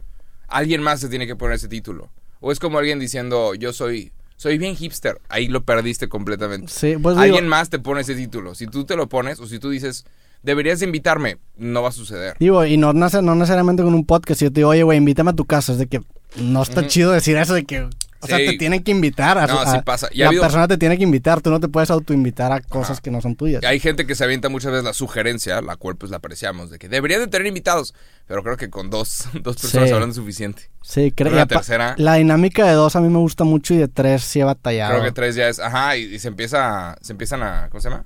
[0.47, 2.11] Alguien más se tiene que poner ese título.
[2.39, 4.11] O es como alguien diciendo, yo soy...
[4.35, 5.19] Soy bien hipster.
[5.29, 6.71] Ahí lo perdiste completamente.
[6.71, 8.53] sí, pues digo, Alguien más te pone ese título.
[8.53, 10.05] Si tú te lo pones o si tú dices,
[10.43, 12.35] deberías de invitarme, no va a suceder.
[12.39, 14.41] digo, y no, no necesariamente con un podcast.
[14.41, 15.71] Yo te digo, oye, güey, invítame a tu casa.
[15.73, 16.01] Es de que
[16.37, 17.87] no está chido decir eso de que...
[18.19, 19.37] O sea, te tienen que invitar.
[19.37, 20.09] A, No, a- sí pasa.
[20.11, 21.39] Y la habido- persona te tiene que invitar.
[21.41, 23.63] Tú no te puedes autoinvitar a cosas que no son tuyas.
[23.63, 26.79] Hay gente que se avienta muchas veces la sugerencia, la cual pues la apreciamos, de
[26.79, 27.93] que deberían de tener invitados.
[28.25, 29.93] Pero creo que con dos, dos personas Sí.
[29.93, 30.63] hablando es suficiente.
[30.81, 33.77] Sí, creo Pero la tercera- La dinámica de dos a mí me gusta mucho y
[33.77, 34.93] de tres sí he batallado.
[34.93, 37.89] Creo que tres ya es, ajá, y, y se empieza, se empiezan a, ¿cómo se
[37.91, 38.03] llama?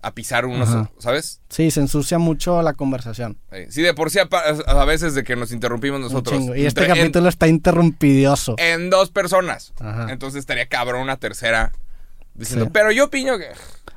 [0.00, 0.90] A pisar unos, Ajá.
[0.98, 1.40] ¿sabes?
[1.48, 3.36] Sí, se ensucia mucho la conversación.
[3.50, 6.40] Eh, Sí, de por sí a, veces de que nos interrumpimos nosotros.
[6.56, 8.54] Y este Entre- en- capítulo está interrumpidioso.
[8.58, 9.72] en dos personas.
[9.80, 10.12] Ajá.
[10.12, 11.72] Entonces estaría cabrón una tercera
[12.34, 12.70] diciendo, Sí.
[12.72, 13.46] pero yo opino que...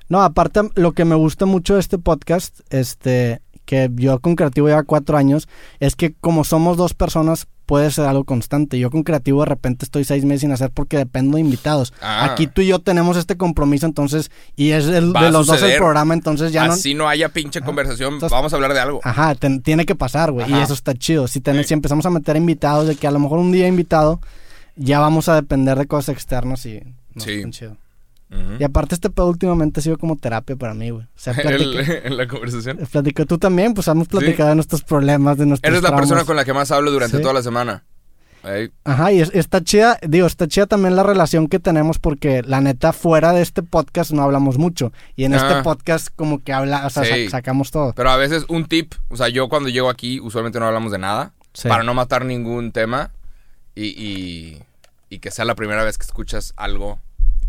[0.10, 4.68] No, aparte, lo que me gusta mucho de este podcast, este, que yo con Creativo
[4.68, 5.48] lleva cuatro años,
[5.80, 8.78] es que como somos dos personas, puede ser algo constante.
[8.78, 11.94] Yo con Creativo de repente estoy seis meses sin hacer porque dependo de invitados.
[12.02, 12.26] Ah.
[12.26, 15.78] Aquí tú y yo tenemos este compromiso, entonces, y es el- de los dos el
[15.78, 16.74] programa, entonces ya no...
[16.74, 19.00] Así no haya pinche conversación, Entonces- vamos a hablar de algo.
[19.06, 20.52] Ajá, tiene que pasar, güey.
[20.52, 21.30] Y eso está chido.
[21.30, 21.64] Si, ten- Sí.
[21.70, 24.20] si empezamos a meter invitados, de que a lo mejor un día invitado,
[24.76, 26.82] ya vamos a depender de cosas externas y
[27.16, 27.32] no Sí.
[27.32, 27.42] está
[28.60, 31.04] Y aparte este pedo últimamente ha sido como terapia para mí, güey.
[31.04, 31.34] O sea,
[32.06, 32.78] en la conversación.
[32.92, 36.08] platico- tú también, pues hemos platicado de nuestros problemas, de nuestros Eres la traumas.
[36.10, 37.22] persona con la que más hablo durante Sí.
[37.22, 37.84] toda la semana.
[38.86, 42.60] Ajá, y es- está chida, digo, está chida también la relación que tenemos porque la
[42.62, 44.92] neta fuera de este podcast no hablamos mucho.
[45.16, 45.62] Y en este Ah.
[45.64, 47.26] podcast como que habla, o sea, Sí.
[47.26, 47.94] sa- sacamos todo.
[47.94, 50.98] Pero a veces un tip, o sea, yo cuando llego aquí usualmente no hablamos de
[50.98, 51.68] nada, Sí.
[51.68, 53.12] para no matar ningún tema
[53.76, 54.64] y, y,
[55.10, 56.98] y que sea la primera vez que escuchas algo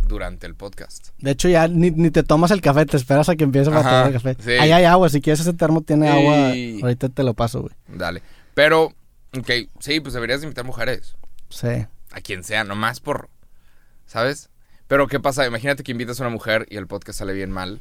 [0.07, 1.09] durante el podcast.
[1.19, 3.75] De hecho, ya ni, ni te tomas el café, te esperas a que empiece a
[3.79, 4.37] tomar el café.
[4.41, 4.51] sí.
[4.53, 7.75] Ahí hay agua, si quieres ese termo tiene Y- agua, ahorita te lo paso, güey.
[7.89, 8.23] Dale.
[8.55, 8.93] Pero,
[9.37, 11.17] ok, sí, pues deberías de invitar mujeres.
[11.49, 11.87] Sí.
[12.11, 13.31] A quien sea, nomás por,
[14.07, 14.51] ¿sabes?
[14.89, 15.47] Pero ¿qué pasa?
[15.47, 17.81] Imagínate que invitas a una mujer y el podcast sale bien mal.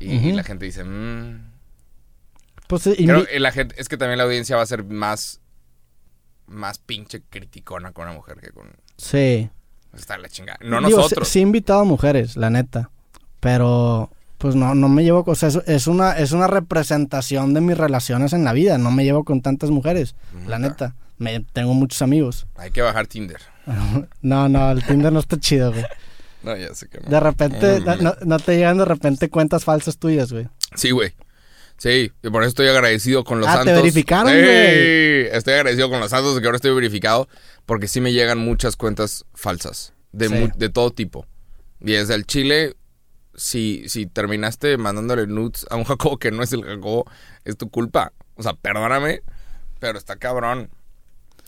[0.00, 1.50] Y, la gente dice, mmm...
[2.66, 4.82] Pues sí, Creo invi- que la gente, es que también la audiencia va a ser
[4.84, 5.40] más,
[6.46, 8.70] más pinche criticona con una mujer que con...
[8.96, 9.50] sí.
[9.96, 10.58] Está la chingada.
[10.62, 11.28] No Digo, nosotros.
[11.28, 12.90] Sí, sí he invitado a mujeres, la neta.
[13.40, 17.76] Pero, pues no, no me llevo, o sea, es, una, es una representación de mis
[17.76, 18.78] relaciones en la vida.
[18.78, 20.14] No me llevo con tantas mujeres,
[20.46, 20.94] la Neta.
[21.18, 22.46] Me, tengo muchos amigos.
[22.56, 23.40] Hay que bajar Tinder.
[24.22, 25.84] no, no, el Tinder no está chido, güey.
[26.42, 27.08] No, ya sé que no.
[27.08, 28.02] De repente, Mm.
[28.02, 30.48] no- no te llegan de repente cuentas falsas tuyas, güey.
[30.74, 31.12] Sí, güey.
[31.82, 33.74] Sí, y por eso estoy agradecido con los Ah, te santos.
[33.82, 34.38] verificaron, Sí.
[35.36, 37.28] Estoy agradecido con los santos de que ahora estoy verificado
[37.66, 40.48] porque sí me llegan muchas cuentas falsas de, Sí.
[40.56, 41.26] de todo tipo.
[41.80, 42.76] Y desde el Chile,
[43.34, 47.04] si, si terminaste mandándole nudes a un Jacobo que no es el Jacobo,
[47.44, 48.12] es tu culpa.
[48.36, 49.22] O sea, perdóname,
[49.80, 50.70] pero está cabrón.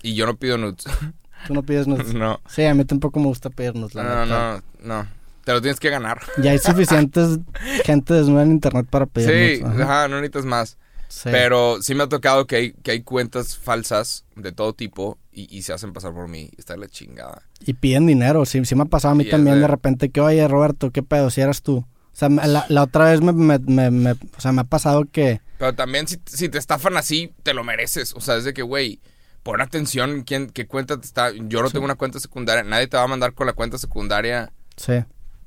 [0.03, 0.83] Y yo no pido nudes.
[1.47, 2.13] Tú no pides nudes.
[2.15, 2.41] no.
[2.49, 4.63] Sí, a mí tampoco me gusta pedirnos, la No, neta.
[4.81, 5.09] no, no.
[5.45, 6.21] Te lo tienes que ganar.
[6.39, 7.39] Ya hay suficientes
[7.85, 9.63] gente desnuda en internet para pedir Sí.
[9.65, 9.83] Ajá.
[9.83, 10.79] ajá, no necesitas más.
[11.09, 11.29] Sí.
[11.31, 15.55] Pero sí me ha tocado que hay, que hay cuentas falsas de todo tipo y,
[15.57, 16.51] y se hacen pasar por mí.
[16.57, 17.43] Está la chingada.
[17.61, 18.45] Y piden dinero.
[18.47, 20.91] Sí, sí me ha pasado a mí Y también de- de repente que, oye, Roberto,
[20.91, 21.31] ¿qué pedo?
[21.31, 21.77] Si eras tú.
[21.79, 24.65] O sea, me- la, la otra vez me, me- me- me- o sea, me ha
[24.65, 25.41] pasado que...
[25.59, 28.13] Pero también si, si te estafan así, te lo mereces.
[28.15, 29.01] O sea, es de que, güey,
[29.45, 31.31] pon atención quién, qué cuenta te está...
[31.33, 32.65] Yo no tengo una cuenta secundaria.
[32.65, 34.95] Nadie te va a mandar con la cuenta secundaria Sí.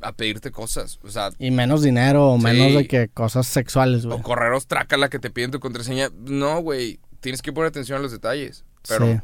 [0.02, 1.00] A pedirte cosas.
[1.04, 2.44] O sea, Y menos dinero o Sí.
[2.44, 4.18] menos de que cosas sexuales, güey.
[4.20, 6.10] o correros trácala que te piden tu contraseña.
[6.16, 7.00] No, güey.
[7.20, 8.64] Tienes que poner atención a los detalles.
[8.88, 9.20] Pero, sí.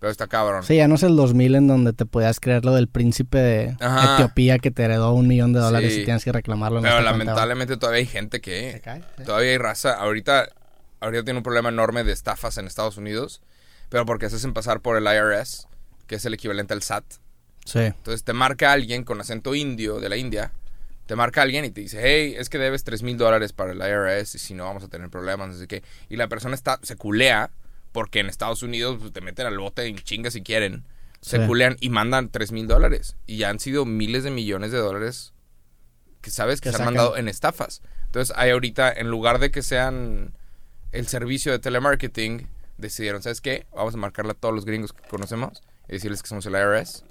[0.00, 0.62] pero está cabrón.
[0.64, 3.76] Sí, ya no es el 2000 en donde te podías creer lo del príncipe de
[3.80, 4.14] Ajá.
[4.14, 6.00] Etiopía que te heredó un millón de dólares Sí.
[6.00, 6.78] y tienes que reclamarlo.
[6.78, 8.80] en Pero esta cuenta, lamentablemente todavía hay gente ¿Se que...
[8.84, 9.02] cae?
[9.18, 9.24] Sí.
[9.24, 9.94] Todavía hay raza.
[9.94, 10.48] Ahorita,
[11.00, 13.40] ahorita tiene un problema enorme de estafas en Estados Unidos.
[13.88, 15.68] Pero porque se hacen pasar por el IRS,
[16.08, 17.04] que es el equivalente al SAT.
[17.64, 17.80] Sí.
[17.80, 20.52] Entonces te marca alguien con acento indio de la India.
[21.06, 23.78] Te marca alguien y te dice, hey, es que debes 3 mil dólares para el
[23.78, 25.82] IRS y si no vamos a tener problemas, no sé qué.
[26.08, 27.50] Y la persona está, se culea
[27.92, 30.84] porque en Estados Unidos pues, te meten al bote en chinga si quieren.
[31.20, 31.46] Se Sí.
[31.46, 33.16] culean y mandan 3 mil dólares.
[33.26, 35.32] Y ya han sido miles de millones de dólares
[36.20, 37.82] que sabes que Que se han mandado en estafas.
[38.06, 40.32] Entonces hay ahorita, en lugar de que sean
[40.92, 42.46] el servicio de telemarketing,
[42.78, 43.66] decidieron, ¿sabes qué?
[43.74, 47.04] Vamos a marcarle a todos los gringos que conocemos y decirles que somos el IRS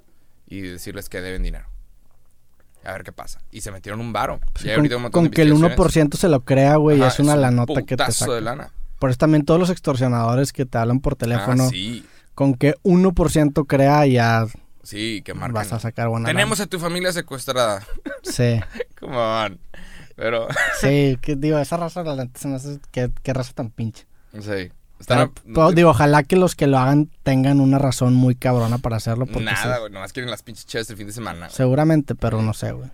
[0.46, 1.66] y decirles que deben dinero.
[2.84, 3.40] A ver qué pasa.
[3.50, 4.40] Y se metieron un varo.
[4.62, 4.76] Y hay
[5.10, 6.12] con un que el investigaciones.
[6.12, 8.40] 1% se lo crea, güey, Ajá, es una un la nota que te putazo de
[8.40, 8.50] saca.
[8.56, 8.70] lana.
[8.98, 12.04] Por eso también todos los extorsionadores que te hablan por teléfono, Ah, sí.
[12.34, 14.46] con que 1% crea ya
[14.82, 15.54] Sí, que marcan.
[15.54, 17.82] vas a sacar buena Tenemos a tu familia secuestrada.
[18.22, 18.60] Sí,
[19.00, 19.58] Come on.
[20.16, 20.46] Pero,
[20.80, 24.06] sí, que digo, esa raza, la neta, se me hace, qué, qué raza tan pinche.
[24.40, 24.70] sí.
[25.04, 28.34] Están Pero, a- pero, digo, ojalá que los que lo hagan tengan una razón muy
[28.34, 29.26] cabrona para hacerlo.
[29.26, 29.92] Porque Nada, sí, güey.
[29.92, 31.50] Nomás quieren las pinches chéves el fin de semana.
[31.50, 32.88] seguramente, pero no sé, güey.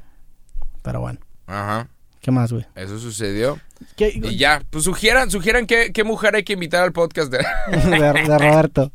[0.82, 1.88] Pero bueno, Ajá.
[2.20, 2.66] ¿qué más, güey?
[2.74, 3.60] Eso sucedió.
[3.96, 7.38] ¿Qué- Y ya, pues sugieran, sugieran qué, qué mujer hay que invitar al podcast de,
[7.90, 8.90] de, de Roberto.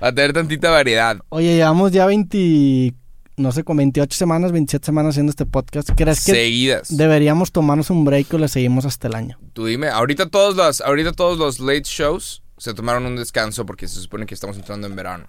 [0.00, 1.18] a tener tantita variedad.
[1.28, 2.92] Oye, llevamos ya 20,
[3.36, 5.90] no sé, con 28 semanas, 27 semanas haciendo este podcast.
[5.96, 6.96] ¿Crees que Seguidas.
[6.96, 9.38] deberíamos tomarnos un break o le seguimos hasta el año?
[9.52, 13.88] Tú dime, ahorita todos los, ahorita todos los late shows se tomaron un descanso porque
[13.88, 15.26] se supone que estamos entrando en verano.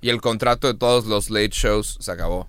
[0.00, 2.48] Y el contrato de todos los late shows se acabó.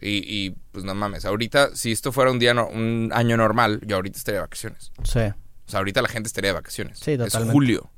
[0.00, 3.80] Y, y, pues no mames, ahorita si esto fuera un día no- un año normal,
[3.86, 4.92] yo ahorita estaría de vacaciones.
[5.04, 6.98] Sí, O sea, ahorita la gente estaría de vacaciones.
[6.98, 7.52] Sí, Es totalmente.
[7.52, 7.90] julio.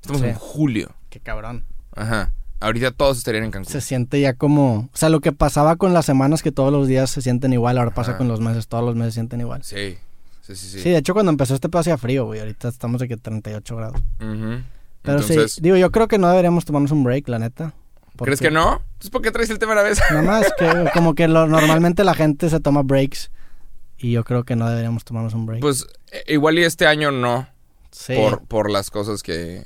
[0.00, 0.28] Estamos Sí.
[0.28, 0.94] en julio.
[1.10, 1.66] qué cabrón.
[1.94, 2.32] Ajá.
[2.62, 3.72] Ahorita todos estarían en Cancún.
[3.72, 4.88] Se siente ya como...
[4.92, 7.76] O sea, lo que pasaba con las semanas que todos los días se sienten igual,
[7.78, 9.62] ahora pasa con los meses, todos los meses se sienten igual.
[9.64, 9.98] Sí.
[10.42, 10.80] Sí, sí, sí.
[10.80, 12.40] Sí, de hecho cuando empezó este pedo hacía frío, güey.
[12.40, 14.00] Ahorita estamos de que 38 grados.
[14.20, 14.62] Ujú.
[15.02, 17.74] Pero Entonces, sí, digo, yo creo que no deberíamos tomarnos un break, la neta.
[18.18, 18.82] ¿crees que no?
[18.92, 19.98] Entonces, ¿por qué traes el tema a la vez?
[20.10, 23.30] Nada más que como que lo- normalmente la gente se toma breaks
[23.98, 25.60] y yo creo que no deberíamos tomarnos un break.
[25.60, 27.48] Pues eh, igual y este año no.
[27.90, 28.14] sí.
[28.14, 29.64] por, por las cosas que...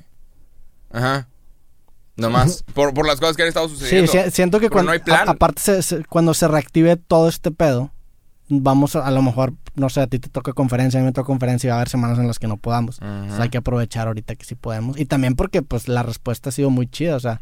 [0.91, 1.29] Ajá.
[2.17, 2.63] No más.
[2.75, 4.13] por, por las cosas que han estado Sí, sucediendo.
[4.13, 5.29] si- siento que Pero cuando, no hay plan.
[5.29, 7.91] a- aparte se- se- cuando se reactive todo este pedo,
[8.49, 11.13] vamos a, a lo mejor, no sé, a ti te toca conferencia, a mí me
[11.13, 12.97] toca conferencia y va a haber semanas en las que no podamos.
[12.97, 14.99] Sea, hay que aprovechar ahorita que sí podemos.
[14.99, 17.41] Y también porque pues la respuesta ha sido muy chida, o sea,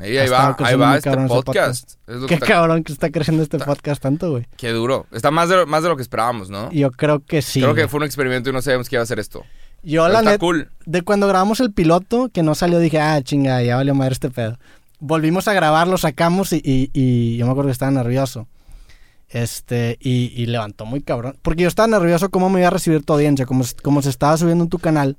[0.00, 1.94] Ahí, va, ahí va este podcast.
[2.06, 4.46] Es lo que qué está- cabrón que está creciendo este podcast tanto, güey.
[4.56, 5.06] Qué duro.
[5.10, 6.70] Está más de, lo- más de lo que esperábamos, ¿no?
[6.70, 7.60] Yo creo que sí.
[7.60, 9.44] Creo que fue un experimento y no sabíamos que iba a hacer esto.
[9.82, 10.70] Yo Pero la neta, cool.
[10.86, 14.30] de cuando grabamos el piloto, que no salió, dije, ah, chinga, ya valió madre este
[14.30, 14.58] pedo.
[15.00, 18.48] Volvimos a grabar, lo sacamos y, y- y yo me acuerdo que estaba nervioso.
[19.30, 21.36] Este, y, y levantó muy cabrón.
[21.42, 24.36] Porque yo estaba nervioso cómo me iba a recibir tu audiencia, como, como se estaba
[24.36, 25.16] subiendo en tu canal.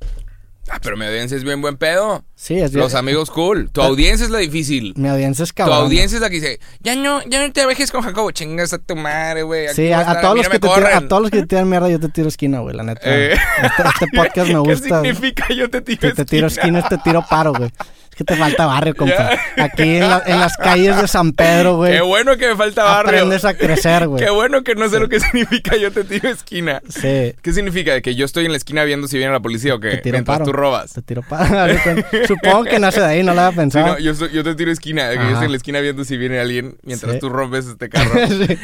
[0.71, 2.23] Ah, pero mi audiencia es bien buen pedo.
[2.35, 2.83] Sí, es bien.
[2.83, 3.69] Los amigos cool.
[3.71, 4.93] Tu audiencia es la difícil.
[4.97, 5.77] Mi audiencia es Tu cabrón.
[5.79, 8.77] audiencia es la que dice, ya no, ya no te dejes con Jacobo, chingas a
[8.77, 9.67] tu madre, güey.
[9.73, 11.07] Sí, a, todos los que te tiran, a corren".
[11.07, 13.01] todos los que te tiran mierda, yo te tiro esquina, güey, la neta.
[13.03, 13.33] Eh.
[13.33, 15.01] Este, este podcast me gusta.
[15.01, 16.79] ¿Qué significa yo te tiro Que te tiro esquina?
[16.79, 17.71] esquina, te tiro paro, güey.
[18.19, 19.29] Que te falta barrio, compa.
[19.57, 21.93] Aquí en, la- en las calles de San Pedro, güey.
[21.93, 23.11] Qué bueno que me falta barrio.
[23.11, 24.21] Aprendes a crecer, güey.
[24.21, 26.81] Qué bueno que no sé lo que significa yo te tiro esquina.
[26.89, 27.33] Sí.
[27.41, 27.93] ¿Qué significa?
[27.93, 29.97] ¿De que yo estoy en la esquina viendo si viene la policía o Te qué?
[29.99, 30.51] tiro Mientras paro.
[30.51, 30.91] tú robas.
[30.91, 31.73] Te tiro paro.
[32.27, 33.87] Supongo que nace de ahí, no lo había Sí, pensado.
[33.87, 36.75] no, yo, yo te tiro esquina, yo estoy en la esquina viendo si viene alguien
[36.83, 37.19] mientras Sí.
[37.19, 38.19] tú rompes este carro.
[38.27, 38.57] sí.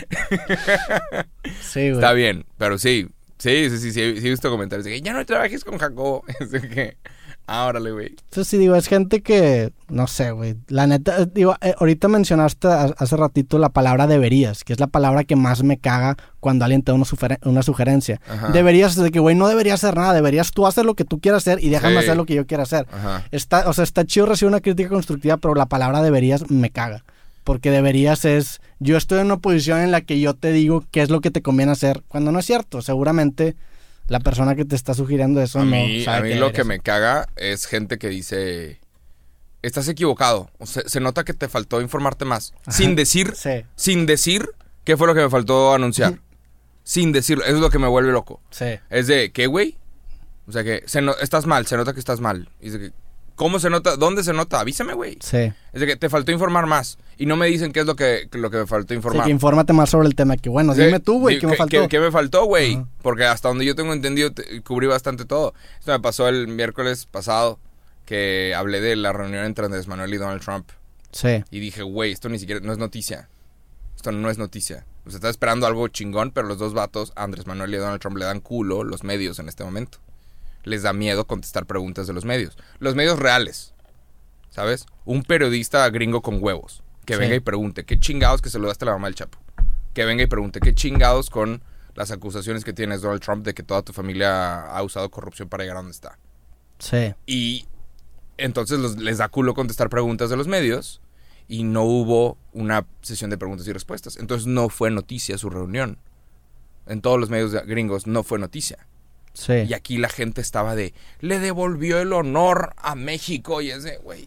[1.62, 1.92] Sí, güey.
[1.94, 3.08] Está bien, pero sí.
[3.38, 5.78] Sí, sí, sí, sí, he- sí he visto comentarios de que ya no trabajes con
[5.78, 6.24] Jacobo.
[6.40, 6.98] Es de que,
[7.48, 8.08] ah, órale, güey.
[8.10, 10.56] Entonces, sí, digo, es gente que, no sé, güey.
[10.68, 14.88] La neta, digo, eh, ahorita mencionaste ha- hace ratito la palabra deberías, que es la
[14.88, 18.20] palabra que más me caga cuando alguien te da una, suferen- una sugerencia.
[18.28, 18.50] Ajá.
[18.50, 21.44] Deberías, de que, güey, no deberías hacer nada, deberías tú hacer lo que tú quieras
[21.44, 22.00] hacer y déjame Sí.
[22.06, 22.88] hacer lo que yo quiera hacer.
[22.92, 23.24] Ajá.
[23.32, 27.04] Está, o sea, está chido recibir una crítica constructiva, pero la palabra deberías me caga.
[27.44, 31.04] Porque deberías es, yo estoy en una posición en la que yo te digo qué
[31.04, 32.82] es lo que te conviene hacer, cuando no es cierto.
[32.82, 33.56] Seguramente
[34.08, 36.56] la persona que te está sugiriendo eso a no mí, sabe a mí lo eres.
[36.58, 38.80] que me caga es gente que dice,
[39.62, 40.50] estás equivocado.
[40.60, 42.54] O sea, se nota que te faltó informarte más.
[42.62, 42.72] Ajá.
[42.72, 44.48] Sin decir, Sí, sin decir
[44.84, 46.20] qué fue lo que me faltó anunciar.
[46.84, 47.44] sin decirlo.
[47.46, 48.42] Eso es lo que me vuelve loco.
[48.52, 48.78] sí.
[48.90, 49.78] Es de, ¿qué, güey?
[50.48, 52.48] O sea que se no- estás mal, se nota que estás mal.
[52.62, 52.92] Y que,
[53.34, 53.96] ¿cómo se nota?
[53.98, 54.60] ¿Dónde se nota?
[54.60, 55.18] Avísame, güey.
[55.20, 55.52] Sí.
[55.74, 57.00] Es de que te faltó informar más.
[57.18, 59.26] Y no me dicen qué es lo que, lo que me faltó Sí, informar.
[59.26, 60.36] que infórmate más sobre el tema.
[60.38, 61.82] Que bueno, dime Sí, tú, güey, ¿qué me faltó?
[61.84, 62.84] ¿Qué, qué me faltó, güey?
[63.02, 65.54] Porque hasta donde yo tengo entendido, te- cubrí bastante todo.
[65.80, 67.60] Esto me pasó el miércoles pasado,
[68.06, 70.70] que hablé de la reunión entre Andrés Manuel y Donald Trump.
[71.12, 73.30] Sí, Y dije, güey, esto ni siquiera, no es noticia.
[73.96, 74.86] Esto no es noticia.
[75.06, 78.18] O sea, está esperando algo chingón, pero los dos vatos, Andrés Manuel y Donald Trump,
[78.18, 80.00] le dan culo los medios en este momento.
[80.64, 82.58] Les da miedo contestar preguntas de los medios.
[82.80, 83.74] Los medios reales,
[84.50, 84.86] ¿sabes?
[85.06, 87.20] Un periodista gringo con huevos, que Sí.
[87.20, 89.38] venga y pregunte, ¿qué chingados que se lo daste a la mamá del Chapo?
[89.94, 91.62] Que venga y pregunte, ¿qué chingados con
[91.96, 95.64] las acusaciones que tienes Donald Trump de que toda tu familia ha usado corrupción para
[95.64, 96.18] llegar a donde está?
[96.80, 97.14] sí.
[97.26, 97.66] Y
[98.38, 101.00] entonces los- les da culo contestar preguntas de los medios
[101.48, 104.18] y no hubo una sesión de preguntas y respuestas.
[104.18, 105.98] Entonces no fue noticia su reunión.
[106.88, 108.88] En todos los medios gringos no fue noticia.
[109.34, 109.54] Sí.
[109.68, 113.98] Y aquí la gente estaba de, le devolvió el honor a México y es de,
[113.98, 114.26] güey.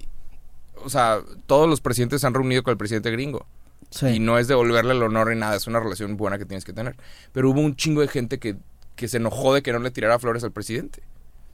[0.84, 3.46] O sea, todos los presidentes se han reunido con el presidente gringo.
[3.90, 4.06] sí.
[4.06, 6.72] Y no es devolverle el honor ni nada, es una relación buena que tienes que
[6.72, 6.96] tener.
[7.32, 8.56] Pero hubo un chingo de gente que,
[8.96, 11.02] que se enojó de que no le tirara flores al presidente.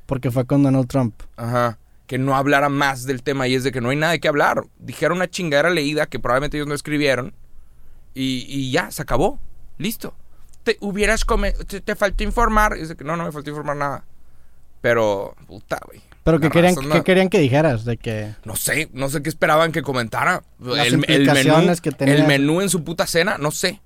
[0.07, 1.15] Porque fue con Donald Trump.
[1.37, 1.79] Ajá.
[2.07, 4.29] Que no hablara más del tema y es de que no hay nada de qué
[4.29, 4.65] hablar.
[4.79, 7.33] Dijeron una chingadera leída que probablemente ellos no escribieron
[8.13, 9.39] y, y ya, se acabó.
[9.79, 10.15] Listo.
[10.63, 12.77] Te hubieras come te, te faltó informar.
[12.77, 14.05] Y es de que no, no me faltó informar nada.
[14.83, 16.03] Pero, puta, güey.
[16.25, 17.85] Pero ¿qué La querían, qué querían que dijeras?
[17.85, 18.35] De que...
[18.45, 20.43] No sé, no sé qué esperaban que comentara.
[20.59, 22.15] Las el, el menú, que tenía.
[22.15, 23.81] el menú en su puta cena, no sé.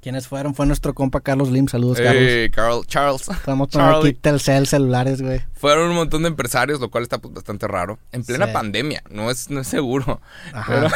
[0.00, 0.54] ¿Quiénes fueron?
[0.54, 1.66] Fue nuestro compa Carlos Lim.
[1.66, 2.22] Saludos, Carlos.
[2.24, 3.22] Eh, Carl, Charles.
[3.44, 4.10] Poner Charlie.
[4.10, 5.40] aquí Telcel celulares, güey.
[5.54, 7.98] Fueron un montón de empresarios, lo cual está pues, bastante raro.
[8.12, 8.52] En plena Sí.
[8.52, 10.20] pandemia, no es, no es seguro.
[10.52, 10.86] Ajá.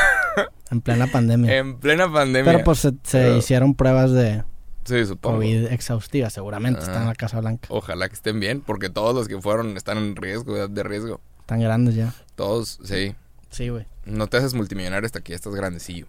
[0.71, 1.53] En plena pandemia.
[1.59, 2.53] En plena pandemia.
[2.53, 4.45] Pero pues se, se Pero- hicieron pruebas de
[4.85, 5.37] Sí, supongo.
[5.39, 6.33] COVID exhaustivas.
[6.33, 7.07] Seguramente están en Ah.
[7.07, 7.69] la Casa Blanca.
[7.71, 11.21] Ojalá que estén bien, porque todos los que fueron están en riesgo, de riesgo.
[11.41, 12.15] Están grandes ya.
[12.35, 13.15] Todos, sí.
[13.51, 13.87] Sí, güey.
[14.05, 16.07] No te haces multimillonario hasta que ya estás grandecillo.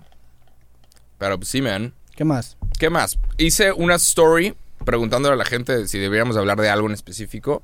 [1.18, 1.94] Pero pues sí, man.
[2.16, 2.58] ¿Qué más?
[2.80, 3.18] ¿Qué más?
[3.38, 4.56] Hice una story
[4.86, 7.64] preguntándole a la gente si deberíamos hablar de algo en específico.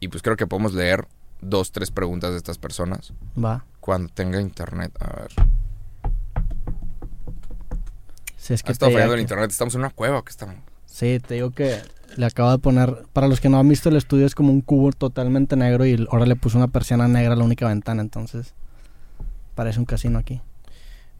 [0.00, 1.06] Y pues creo que podemos leer
[1.40, 3.12] dos, tres preguntas de estas personas.
[3.42, 3.64] Va.
[3.80, 4.92] Cuando tenga internet.
[5.00, 5.30] A ver.
[8.42, 9.50] Si es que estado fallando el que- internet.
[9.52, 10.18] Estamos en una cueva.
[10.18, 10.56] ¿o ¿Qué estamos?
[10.84, 11.78] Sí, te digo que
[12.16, 13.04] le acabo de poner...
[13.12, 16.08] Para los que no han visto el estudio es como un cubo totalmente negro y
[16.10, 18.02] ahora le puse una persiana negra a la única ventana.
[18.02, 18.52] Entonces
[19.54, 20.40] parece un casino aquí.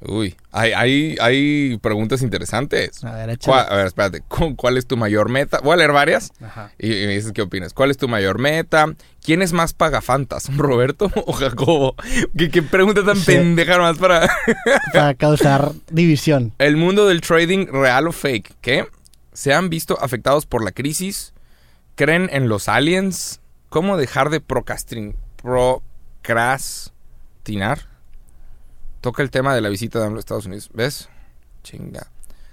[0.05, 3.05] Uy, hay, hay, hay preguntas interesantes.
[3.05, 3.53] A ver, échale.
[3.55, 4.21] ¿Cuál- a ver, espérate.
[4.23, 5.61] ¿Cu- ¿Cuál es tu mayor meta?
[5.63, 6.33] Voy a leer varias.
[6.43, 6.73] Ajá.
[6.79, 7.73] Y, me dices qué opinas.
[7.73, 8.87] ¿Cuál es tu mayor meta?
[9.23, 10.49] ¿Quién es más pagafantas?
[10.57, 11.95] ¿Roberto o Jacobo?
[12.37, 13.27] ¿Qué, qué pregunta tan Sí.
[13.27, 14.29] pendeja más para...
[14.93, 16.53] Para causar división.
[16.59, 18.55] El mundo del trading real o fake.
[18.61, 18.87] ¿Qué?
[19.33, 21.33] ¿Se han visto afectados por la crisis?
[21.95, 23.41] ¿Creen en los aliens?
[23.69, 27.79] ¿Cómo dejar de procrastin- procrastinar?
[29.03, 30.71] Toca el tema de la visita de AMLO a Estados Unidos.
[30.73, 31.09] ¿Ves?
[31.65, 32.07] Chinga.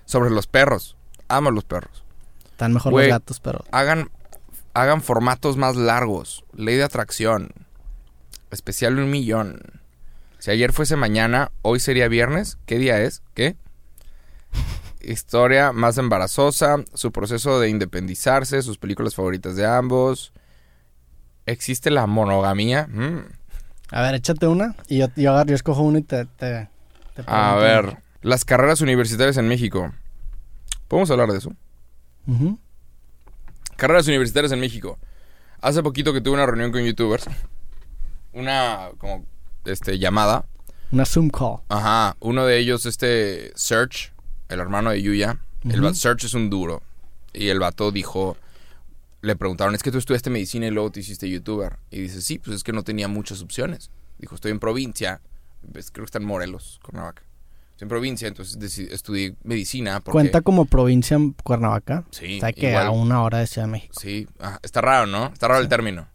[0.06, 0.98] Sobre los perros.
[1.28, 2.04] Amo los perros.
[2.46, 3.08] Están mejor Güey.
[3.08, 3.64] los gatos, pero...
[3.72, 4.10] Hagan,
[4.74, 6.44] hagan formatos más largos.
[6.54, 7.52] Ley de atracción.
[8.50, 9.62] Especial un millón.
[10.40, 12.58] Si ayer fuese mañana, hoy sería viernes.
[12.66, 13.22] ¿Qué día es?
[13.36, 13.56] ¿Qué?
[15.02, 16.78] Historia más embarazosa.
[16.96, 18.64] Su proceso de independizarse.
[18.64, 20.34] Sus películas favoritas de ambos.
[21.46, 22.88] ¿Existe la monogamía?
[22.88, 23.39] Mm.
[23.92, 26.26] A ver, échate una y yo, yo, agarro- yo escojo una y te...
[26.26, 26.68] te,
[27.16, 27.98] te A ver.
[28.22, 29.92] Las carreras universitarias en México.
[30.88, 31.52] ¿Podemos hablar de eso?
[32.28, 32.60] Ujú.
[33.76, 34.98] Carreras universitarias en México.
[35.62, 37.26] Hace poquito que tuve una reunión con youtubers.
[38.34, 39.26] Una como
[39.66, 40.46] este llamada.
[40.92, 41.58] Una Zoom call.
[41.70, 42.16] Ajá.
[42.20, 44.12] Uno de ellos, este Search,
[44.50, 45.38] el hermano de Yuya.
[45.64, 46.82] El Search es un duro.
[47.34, 48.38] Y el vato dijo.
[49.22, 51.78] Le preguntaron, es que tú estudiaste medicina y luego te hiciste youtuber.
[51.92, 53.92] Y dice, sí, pues es que no tenía muchas opciones.
[54.18, 55.22] Dijo, estoy en provincia.
[55.62, 57.24] Ves, Creo que está en Morelos, Cuernavaca.
[57.72, 60.00] Estoy en provincia, entonces estudié medicina.
[60.00, 62.06] Porque, ¿Cuenta como provincia en Cuernavaca?
[62.12, 62.88] Sí, O sea que igual.
[62.88, 63.94] a una hora de Ciudad de México.
[64.00, 65.28] Sí, ajá, está raro, ¿no?
[65.28, 66.08] Está raro el término.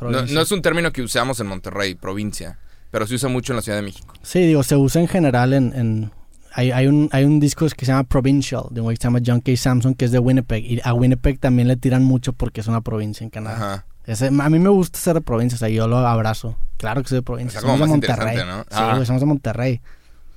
[0.00, 2.58] No, no es un término que usamos en Monterrey, provincia,
[2.92, 4.14] pero se usa mucho en la Ciudad de México.
[4.22, 5.72] Sí, digo, se usa en general en...
[5.74, 6.17] en-
[6.58, 9.06] hay, hay, un, hay un disco que se llama Provincial, de un güey que se
[9.06, 9.56] llama John K.
[9.56, 10.64] Samson, que es de Winnipeg.
[10.64, 13.86] Y a Winnipeg también le tiran mucho porque es una provincia en Canadá.
[14.06, 16.56] Ese- a mí me gusta ser de provincia, o sea, yo lo abrazo.
[16.78, 17.58] Claro que soy de provincia.
[17.58, 18.36] Está como somos de Monterrey.
[18.46, 18.62] ¿no?
[18.70, 19.80] Sí, güey, somos de Monterrey.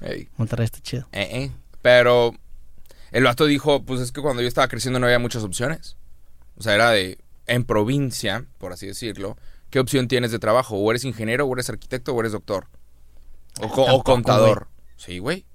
[0.02, 1.08] Ey, Monterrey está chido.
[1.12, 1.52] eh, eh.
[1.82, 2.34] Pero
[3.12, 5.96] el vato dijo, pues es que cuando yo estaba creciendo no había muchas opciones.
[6.58, 9.38] O sea, era de, en provincia, por así decirlo,
[9.70, 10.76] ¿qué opción tienes de trabajo?
[10.76, 12.68] O eres ingeniero, o eres arquitecto, o eres doctor.
[13.62, 14.68] O, o contador.
[14.98, 15.46] Sí, güey.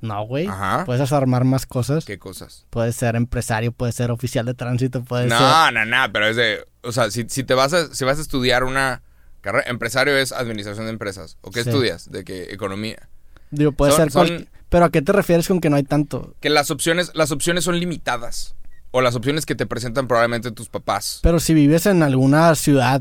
[0.00, 0.46] No, güey.
[0.46, 0.84] Ajá.
[0.84, 2.04] Puedes armar más cosas.
[2.04, 2.66] ¿Qué cosas?
[2.70, 5.40] Puedes ser empresario, puedes ser oficial de tránsito, puedes ser...
[5.40, 8.18] No, no, no, pero es de, o sea, si, si te vas a, si vas
[8.18, 9.02] a estudiar una
[9.40, 11.38] carrera, empresario es administración de empresas.
[11.40, 11.70] ¿O qué Sí.
[11.70, 12.10] estudias?
[12.10, 13.08] De que economía.
[13.50, 15.82] Digo, puede Son- ser cual- son- Pero ¿a qué te refieres con que no hay
[15.84, 16.34] tanto?
[16.40, 18.54] Que las opciones, las opciones son limitadas.
[18.94, 21.20] O las opciones que te presentan probablemente tus papás.
[21.22, 23.00] Pero si vives en alguna ciudad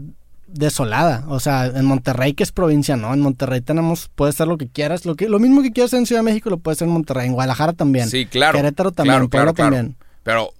[0.54, 4.58] desolada, o sea, en Monterrey que es provincia, no, en Monterrey tenemos, puedes hacer lo
[4.58, 6.88] que quieras, lo que lo mismo que quieras en Ciudad de México lo puedes hacer
[6.88, 8.10] en Monterrey, en Guadalajara también.
[8.10, 8.58] Sí, claro.
[8.58, 9.96] Querétaro también, Claro, claro, también.
[10.24, 10.52] Pero,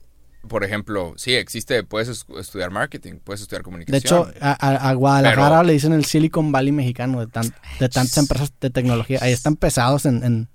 [0.48, 4.30] por ejemplo, sí, existe, puedes es- estudiar marketing, puedes estudiar De comunicación.
[4.32, 8.52] hecho, a, Guadalajara Pero- le dicen el Silicon Valley mexicano de, tan- de tantas empresas
[8.60, 9.20] de tecnología.
[9.22, 10.48] Ahí están pesados en, en,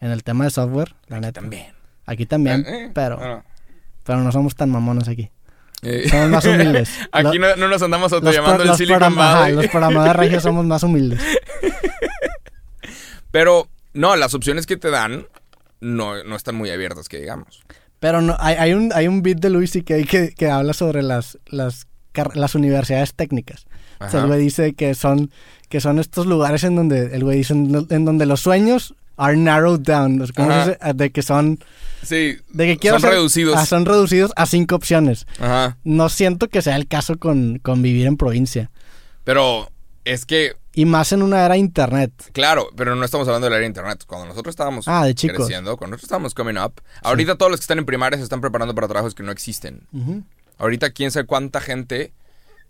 [0.00, 1.40] en el tema de software, la neta.
[1.40, 1.72] también.
[2.06, 3.44] Aquí también, Eh, eh, pero,
[4.04, 5.30] pero no somos tan mamones aquí.
[5.82, 6.90] Eh, Somos más humildes.
[7.12, 9.56] Aquí no, no nos andamos autollamando el Silicon ajá, Valley.
[9.56, 11.20] los programadores regios somos más humildes.
[13.30, 15.26] Pero, no, las opciones que te dan
[15.80, 17.62] no, no están muy abiertas, que digamos.
[18.00, 20.72] Pero no, hay, hay un hay un beat de Luis y que, que, que habla
[20.72, 21.86] sobre las, las,
[22.34, 23.66] las universidades técnicas.
[24.00, 24.18] O sea, Ajá.
[24.20, 25.30] el güey dice que son,
[25.68, 29.36] que son estos lugares en donde, el güey dice, en, en donde los sueños are
[29.36, 30.24] narrowed down.
[30.80, 31.58] Ah, De que son,
[32.02, 33.56] Sí, de que quiero son hacer- reducidos.
[33.58, 35.26] ah, son reducidos a cinco opciones.
[35.38, 35.76] Ajá.
[35.84, 38.70] No siento que sea el caso con, con vivir en provincia.
[39.24, 39.70] Pero
[40.04, 42.12] es que, Y más en una era internet.
[42.32, 44.04] claro, pero no estamos hablando del área de internet.
[44.06, 45.36] Cuando nosotros estábamos Ah, de chicos.
[45.36, 48.40] creciendo, cuando nosotros estábamos coming up, ahorita todos los que están en primaria se están
[48.40, 49.86] preparando para trabajos que no existen.
[50.58, 52.12] Ahorita quién sabe cuánta gente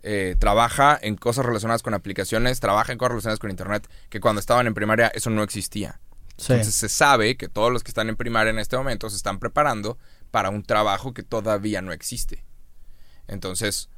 [0.03, 4.39] eh, trabaja en cosas relacionadas con aplicaciones, trabaja en cosas relacionadas con internet, que cuando
[4.39, 5.99] estaban en primaria eso no existía.
[6.41, 9.39] Entonces se sabe que todos los que están en primaria en este momento se están
[9.39, 9.97] preparando
[10.31, 12.43] para un trabajo que todavía no existe.
[13.27, 13.89] Entonces,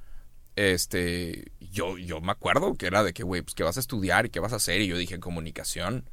[0.56, 4.26] este, yo, yo me acuerdo que era de que, güey, pues qué vas a estudiar
[4.26, 4.82] y qué vas a hacer.
[4.82, 6.10] Y yo dije comunicación.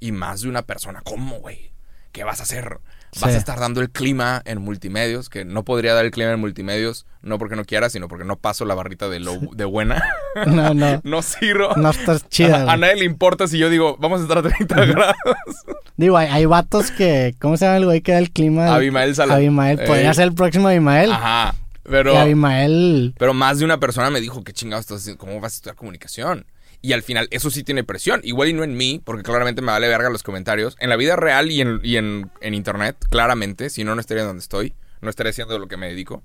[0.00, 1.73] Y más de una persona, ¿cómo, güey?
[2.14, 2.78] ¿Qué vas a hacer?
[3.20, 3.34] Vas Sí.
[3.34, 7.06] a estar dando el clima en multimedios, que no podría dar el clima en multimedios,
[7.22, 10.00] no porque no quiera, sino porque no paso la barrita de, lo, de buena.
[10.46, 11.00] No, no.
[11.04, 11.74] no sirvo.
[11.76, 12.70] No estás chida.
[12.72, 15.16] a, nadie le importa si yo digo, vamos a estar a 30 grados.
[15.96, 17.34] Digo, hay, hay vatos que.
[17.40, 18.72] ¿Cómo se llama el güey que da el clima?
[18.74, 19.34] Abimael Sala.
[19.34, 19.80] Abimael.
[19.80, 19.86] Eh.
[19.86, 21.10] Podría ser el próximo Abimael.
[21.12, 21.54] Ajá.
[21.84, 23.14] Pero, Abimael.
[23.18, 25.18] pero más de una persona me dijo, ¿qué chingados estás haciendo?
[25.18, 26.46] ¿Cómo vas a estudiar comunicación?
[26.84, 28.20] Y al final, eso sí tiene presión.
[28.24, 30.76] Igual y no en mí, porque claramente me vale verga los comentarios.
[30.80, 34.22] En la vida real y en, y en, en internet, claramente, si no, no estaría
[34.24, 34.74] donde estoy.
[35.00, 36.22] No estaría haciendo lo que me dedico.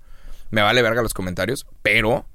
[0.51, 2.25] Me vale verga los comentarios, pero,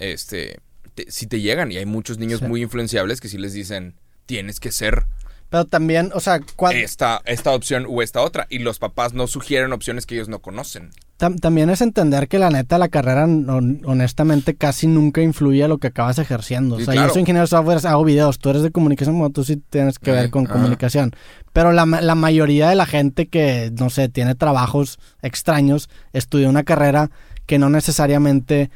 [0.00, 0.58] este,
[0.94, 1.70] te- si te llegan.
[1.70, 2.46] Y hay muchos niños Sí.
[2.46, 3.94] muy influenciables que sí les dicen,
[4.26, 5.04] tienes que ser
[5.48, 8.46] Pero también, o sea, cuan- esta, esta opción o esta otra.
[8.50, 10.90] Y los papás no sugieren opciones que ellos no conocen.
[11.20, 15.68] Tam- también es entender que la neta la carrera hon- honestamente casi nunca influye a
[15.68, 16.76] lo que acabas ejerciendo.
[16.76, 17.08] Sí, o sea, claro.
[17.08, 19.98] yo soy ingeniero de software, hago videos, tú eres de comunicación, bueno, tú sí tienes
[19.98, 20.54] que ver con ajá.
[20.54, 21.12] comunicación.
[21.52, 26.64] Pero la, la mayoría de la gente que, no sé, tiene trabajos extraños, estudia una
[26.64, 27.10] carrera
[27.46, 28.70] que no necesariamente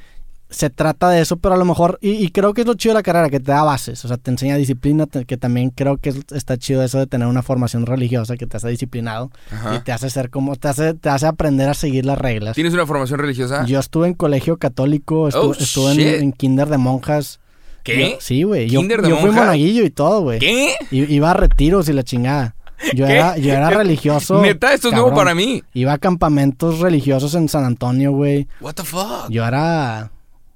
[0.54, 2.92] se trata de eso, pero a lo mejor, y, y creo que es lo chido
[2.94, 5.70] de la carrera, que te da bases, o sea, te enseña disciplina, te- que también
[5.70, 9.30] creo que es- está chido eso de tener una formación religiosa que te hace disciplinado
[9.50, 9.74] Ajá.
[9.76, 12.54] y te hace ser como, te hace, te hace aprender a seguir las reglas.
[12.54, 13.64] ¿Tienes una formación religiosa?
[13.66, 17.40] Yo estuve en colegio católico, estuve, Oh, estuve en, kinder de monjas.
[17.82, 18.12] ¿Qué?
[18.12, 18.68] Yo- sí, güey.
[18.70, 20.38] Yo, ¿Kinder de yo fui monaguillo y todo, güey.
[20.38, 20.74] ¿Qué?
[20.90, 22.54] I- Iba a retiros y la chingada.
[22.94, 23.12] Yo ¿Qué?
[23.14, 24.40] era, yo era religioso.
[24.40, 25.62] Neta, esto es nuevo para mí.
[25.74, 28.48] Iba a campamentos religiosos en San Antonio, güey.
[28.60, 29.28] What the fuck?
[29.30, 30.10] Yo era.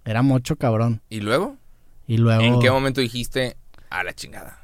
[0.09, 1.03] Era mocho, cabrón.
[1.11, 1.57] ¿Y luego?
[2.07, 2.43] Y luego.
[2.43, 3.57] ¿En qué momento dijiste
[3.91, 4.59] a la chingada?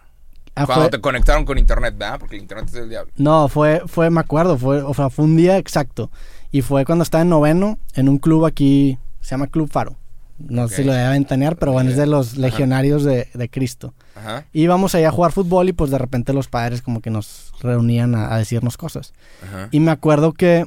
[0.57, 2.19] Ah, Cuando fue- te conectaron con internet, ¿verdad?
[2.19, 3.13] Porque el internet es el diablo.
[3.17, 6.11] No, fue, fue, me acuerdo, fue, o sea, fue un día exacto.
[6.53, 9.97] Y fue cuando estaba en noveno, en un club aquí, se llama Club Faro.
[10.39, 13.95] No sé si lo debe ventanear, pero bueno, es de los legionarios de, de Cristo.
[14.17, 17.53] Ajá, Íbamos allá a jugar fútbol y pues de repente los padres como que nos
[17.61, 19.13] reunían a, a decirnos cosas.
[19.43, 19.69] ajá.
[19.71, 20.65] Y me acuerdo que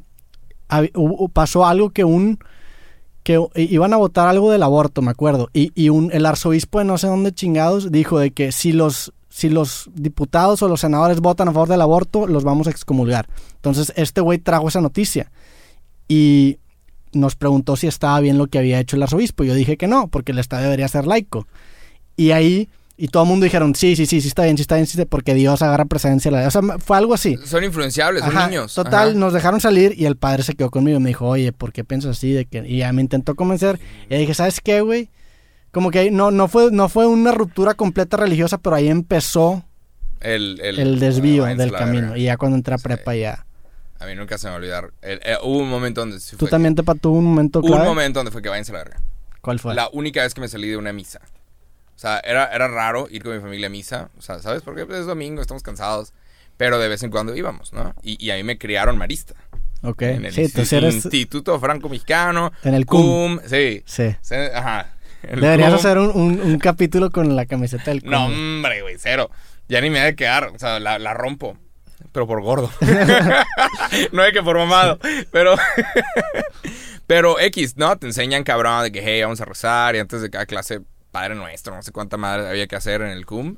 [0.69, 2.39] hab- hubo- pasó algo que un...
[3.27, 5.49] que iban a votar algo del aborto, me acuerdo.
[5.51, 9.11] Y, y un, el arzobispo de no sé dónde chingados dijo de que si los,
[9.27, 13.27] si los diputados o los senadores votan a favor del aborto, los vamos a excomulgar.
[13.55, 15.29] Entonces este güey trajo esa noticia.
[16.07, 16.59] Y
[17.11, 19.43] nos preguntó si estaba bien lo que había hecho el arzobispo.
[19.43, 21.47] Yo dije que no, porque el Estado debería ser laico.
[22.15, 24.75] Y ahí, y todo el mundo dijeron, sí, sí, sí, sí está bien, sí está
[24.75, 26.31] bien, sí está bien", porque Dios agarra presencia.
[26.47, 27.37] O sea, fue algo así.
[27.45, 28.73] Son influenciables, son niños.
[28.73, 29.17] Total, Ajá.
[29.17, 31.83] nos dejaron salir y el padre se quedó conmigo y me dijo, oye, ¿por qué
[31.83, 32.31] piensas así?
[32.33, 32.63] De que...
[32.67, 33.79] Y ya me intentó convencer.
[34.09, 35.09] Y dije, ¿sabes qué, güey?
[35.71, 39.63] Como que no, no, fue, no fue una ruptura completa religiosa, pero ahí empezó
[40.19, 42.07] El, el, el desvío del camino.
[42.07, 42.17] verga.
[42.17, 42.83] Y ya cuando entré a Sí.
[42.83, 43.45] prepa ya...
[43.99, 44.91] A mí nunca se me va a olvidar.
[45.01, 47.79] Eh, hubo un momento donde sí ¿Tú también te tuvo un momento que- Hubo un
[47.81, 47.89] clave?
[47.95, 49.01] momento donde fue que váyanse a la verga.
[49.41, 49.73] ¿Cuál fue?
[49.75, 51.19] La única vez que me salí de una misa.
[51.97, 54.09] O sea, era, era raro ir con mi familia a misa.
[54.17, 54.61] O sea, ¿sabes?
[54.61, 56.13] Porque pues, es domingo, estamos cansados.
[56.55, 57.93] Pero de vez en cuando íbamos, ¿no?
[58.03, 59.33] Y, y a mí me criaron marista.
[59.81, 60.01] Ok.
[60.03, 60.95] En el Sí, entonces eres...
[60.95, 62.51] Instituto Franco-Mexicano.
[62.63, 63.39] En el CUM.
[63.47, 63.83] Sí.
[63.85, 64.15] Sí.
[64.21, 64.93] Sí, Ajá.
[65.23, 65.79] El Deberías CUM.
[65.79, 68.33] hacer un, un- un capítulo con la camiseta del No, CUM.
[68.33, 69.29] hombre, güey, cero.
[69.67, 70.51] Ya ni me ha de quedar.
[70.55, 71.57] O sea, la, la rompo.
[72.11, 72.71] Pero por gordo.
[74.11, 74.99] no de que por mamado.
[75.31, 75.55] Pero.
[77.07, 77.97] pero X, ¿no?
[77.97, 79.95] Te enseñan, cabrón, de que, hey, vamos a rezar.
[79.95, 80.81] Y antes de cada clase,
[81.17, 83.57] Padre Nuestro, no sé cuánta madre había que hacer en el CUM.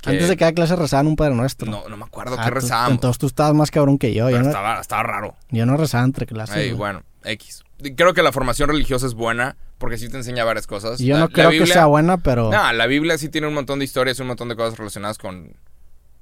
[0.00, 1.70] que- Antes de cada clase rezaban un Padre Nuestro.
[1.70, 2.92] No, no me acuerdo Ah, qué rezábamos.
[2.92, 4.26] Entonces tú estabas más cabrón que yo.
[4.26, 5.34] pero Yo no, estaba, estaba raro.
[5.50, 6.56] yo no rezaba entre clases.
[6.56, 7.64] Ey, bueno, X.
[7.96, 10.98] Creo que la formación religiosa es buena porque sí te enseña varias cosas.
[11.00, 12.50] Yo La- no creo que sea buena, pero...
[12.50, 15.54] No, la Biblia sí tiene un montón de historias un montón de cosas relacionadas con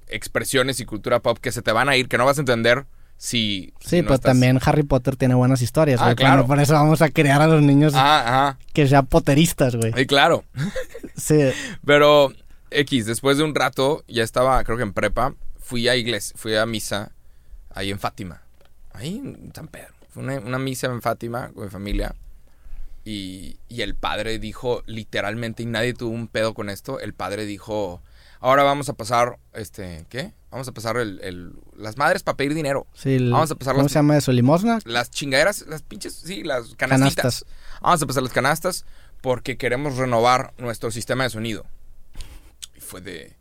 [0.08, 2.86] expresiones y cultura pop que se te van a ir, que no vas a entender
[3.18, 3.72] si.
[3.80, 6.16] sí, si no pero estás- también Harry Potter tiene buenas historias, Ah, güey.
[6.16, 6.46] claro.
[6.46, 9.92] Por eso vamos a crear a los niños Ah, que sean poteristas, güey.
[9.94, 10.44] Sí, claro.
[11.16, 11.50] Sí.
[11.84, 12.32] Pero
[12.70, 16.54] X, después de un rato, ya estaba, creo que en prepa, fui a iglesia, fui
[16.56, 17.12] a misa
[17.74, 18.42] ahí en Fátima.
[18.92, 19.94] Ahí en San Pedro.
[20.10, 22.14] Fue una, una misa en Fátima con mi familia.
[23.04, 27.46] Y, y el padre dijo, literalmente, y nadie tuvo un pedo con esto, el padre
[27.46, 28.02] dijo,
[28.40, 30.32] ahora vamos a pasar, este, ¿qué?
[30.56, 32.86] Vamos a pasar el, el- las madres para pedir dinero.
[32.94, 34.32] sí el- Vamos a pasar ¿Cómo las- se llama eso?
[34.32, 34.78] ¿Limosna?
[34.86, 37.44] Las chingaderas, las pinches, sí, las canastitas.
[37.44, 37.44] Canastas.
[37.82, 38.84] Vamos a pasar las canastas
[39.20, 41.66] porque queremos renovar nuestro sistema de sonido.
[42.74, 43.36] Y fue de,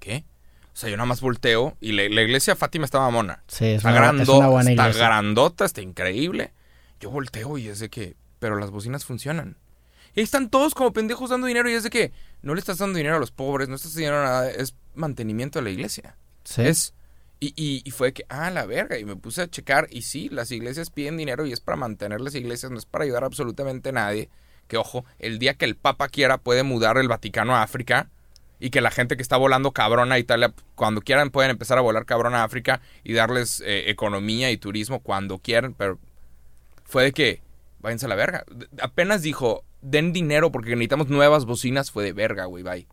[0.00, 0.24] ¿qué?
[0.72, 3.42] O sea, yo nada más volteo y la, la iglesia Fátima estaba mona.
[3.46, 6.52] Sí, es Está, una, es grandota, una buena está grandota, está increíble.
[7.00, 9.56] Yo volteo y es de que, pero las bocinas funcionan.
[10.14, 12.78] Y ahí están todos como pendejos dando dinero y es de que no le estás
[12.78, 15.70] dando dinero a los pobres, no estás dando dinero a nada, es mantenimiento de la
[15.70, 16.16] iglesia.
[16.44, 16.62] Sí.
[16.62, 16.94] Es.
[17.40, 18.98] Y, y, y fue que, ah, la verga.
[18.98, 19.88] Y me puse a checar.
[19.90, 23.04] Y sí, las iglesias piden dinero y es para mantener las iglesias, no es para
[23.04, 24.28] ayudar a absolutamente a nadie.
[24.68, 28.08] Que ojo, el día que el Papa quiera puede mudar el Vaticano a África.
[28.62, 31.80] Y que la gente que está volando cabrón a Italia, cuando quieran, pueden empezar a
[31.80, 35.72] volar cabrón a África y darles eh, economía y turismo cuando quieran.
[35.72, 35.98] Pero
[36.84, 37.40] fue de que,
[37.80, 38.44] váyanse a la verga.
[38.82, 41.90] Apenas dijo, den dinero porque necesitamos nuevas bocinas.
[41.90, 42.86] Fue de verga, güey, bye.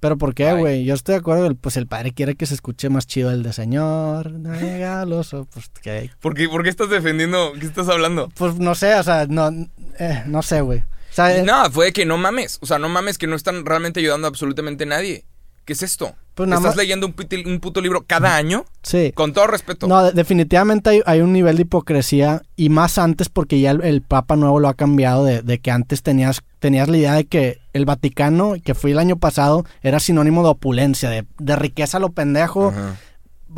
[0.00, 0.84] Pero ¿por qué, güey?
[0.84, 3.42] Yo estoy de acuerdo, el- pues el padre quiere que se escuche más chido el
[3.42, 6.10] de Señor, no llega al oso, pues que...
[6.20, 7.52] ¿Por qué, por qué estás defendiendo?
[7.60, 8.30] ¿Qué estás hablando?
[8.34, 9.50] Pues no sé, o sea, no,
[9.98, 10.80] eh, no sé, güey.
[10.80, 12.58] O sea, eh, No, fue de que no mames.
[12.62, 15.24] O sea, no mames que no están realmente ayudando a absolutamente nadie.
[15.70, 16.16] ¿Qué es esto?
[16.34, 18.64] Pues nada ¿Estás más- leyendo un, puti- un puto libro cada año?
[18.82, 19.12] sí.
[19.14, 19.86] Con todo respeto.
[19.86, 23.84] No, de- definitivamente hay, hay un nivel de hipocresía y más antes porque ya el,
[23.84, 27.24] el Papa nuevo lo ha cambiado de, de que antes tenías, tenías la idea de
[27.26, 31.98] que el Vaticano, que fue el año pasado, era sinónimo de opulencia, de, de riqueza
[31.98, 32.70] a lo pendejo.
[32.70, 32.96] Ajá.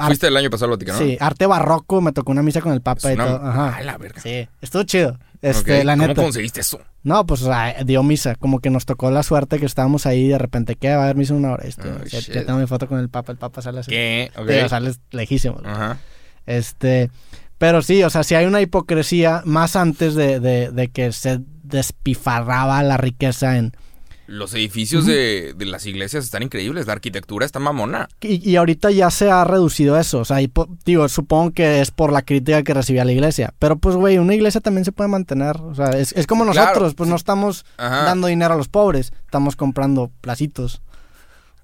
[0.09, 0.99] Fuiste el año pasado al Vaticano.
[0.99, 3.37] Sí, arte barroco, me tocó una misa con el Papa Es y una- todo.
[3.47, 3.83] Ajá.
[3.83, 4.21] La verga.
[4.21, 5.19] Sí, estuvo chido.
[5.43, 6.23] Este, la ¿Cómo neta.
[6.23, 6.81] conseguiste eso?
[7.03, 7.45] No, pues
[7.85, 8.37] dio misa.
[8.37, 10.91] Como que nos tocó la suerte que estábamos ahí y de repente, ¿qué?
[10.95, 11.65] Va a haber misa una hora.
[11.67, 13.33] Esto, Oh, ya, tengo mi foto con el Papa.
[13.33, 13.91] El Papa sale así.
[13.91, 14.31] ¿Qué?
[14.37, 14.47] Ok.
[14.49, 15.61] Digo, sale lejísimo.
[15.65, 15.99] Ajá.
[16.47, 17.11] Este,
[17.59, 21.41] pero sí, o sea, sí hay una hipocresía más antes de, de- de que se
[21.65, 23.73] despifarraba la riqueza en...
[24.27, 26.87] Los edificios de, de las iglesias están increíbles.
[26.87, 28.09] La arquitectura está mamona.
[28.21, 30.51] Y, y ahorita ya se ha reducido eso, o sea, y
[30.85, 34.35] digo, supongo que es por la crítica que recibía la iglesia, pero pues, güey, una
[34.35, 36.61] iglesia también se puede mantener, o sea, es, es como claro.
[36.69, 38.05] nosotros, pues no estamos Ajá.
[38.05, 40.83] dando dinero a los pobres, estamos comprando placitos,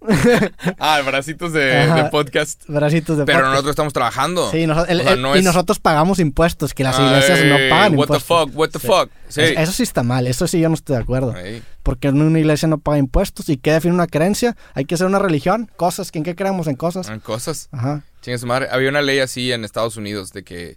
[0.79, 2.63] Ah, bracitos de, podcast.
[2.69, 3.51] bracitos de Pero podcast.
[3.53, 4.51] nosotros estamos trabajando.
[4.51, 7.57] Sí, noso- el- O sea, el- no y nosotros pagamos impuestos, que las iglesias no
[7.57, 8.25] Ay, pagan What the impuestos.
[8.25, 8.87] fuck, what the Sí.
[8.87, 9.11] fuck.
[9.29, 9.41] Sí.
[9.43, 11.37] Eso sí está mal, eso sí yo no estoy de acuerdo.
[11.37, 11.63] Ey.
[11.83, 13.49] Porque una iglesia no paga impuestos.
[13.49, 14.57] ¿Y qué define una creencia?
[14.75, 16.11] Hay que ser una religión, cosas.
[16.13, 16.67] ¿En qué creemos?
[16.67, 17.09] En cosas.
[17.09, 17.69] Ah, Cosas.
[17.73, 18.03] Ajá.
[18.21, 18.69] Chingue su madre.
[18.71, 20.77] Había una ley así en Estados Unidos de que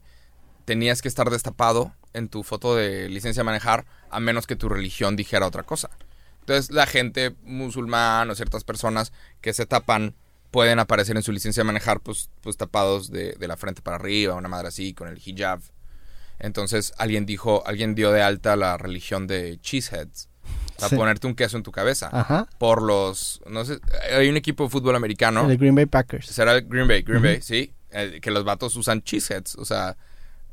[0.66, 4.70] tenías que estar destapado en tu foto de licencia de manejar a menos que tu
[4.70, 5.90] religión dijera otra cosa.
[6.42, 10.16] Entonces la gente musulmana o ciertas personas que se tapan
[10.52, 13.96] pueden aparecer en su licencia de manejar pues, pues tapados de, de la frente para
[13.98, 15.62] arriba, una madre así, con el hijab.
[16.40, 20.28] Entonces alguien dijo, alguien dio de alta la religión de cheeseheads.
[20.78, 20.96] Para Sí.
[20.96, 22.10] ponerte un queso en tu cabeza.
[22.12, 22.48] Ajá.
[22.58, 23.78] Por los, no sé,
[24.18, 25.50] hay un equipo de fútbol americano.
[25.50, 26.26] El Green Bay Packers.
[26.26, 27.72] Será el Green Bay, Green Bay, sí.
[27.92, 29.96] Eh, que los vatos usan cheeseheads, o sea,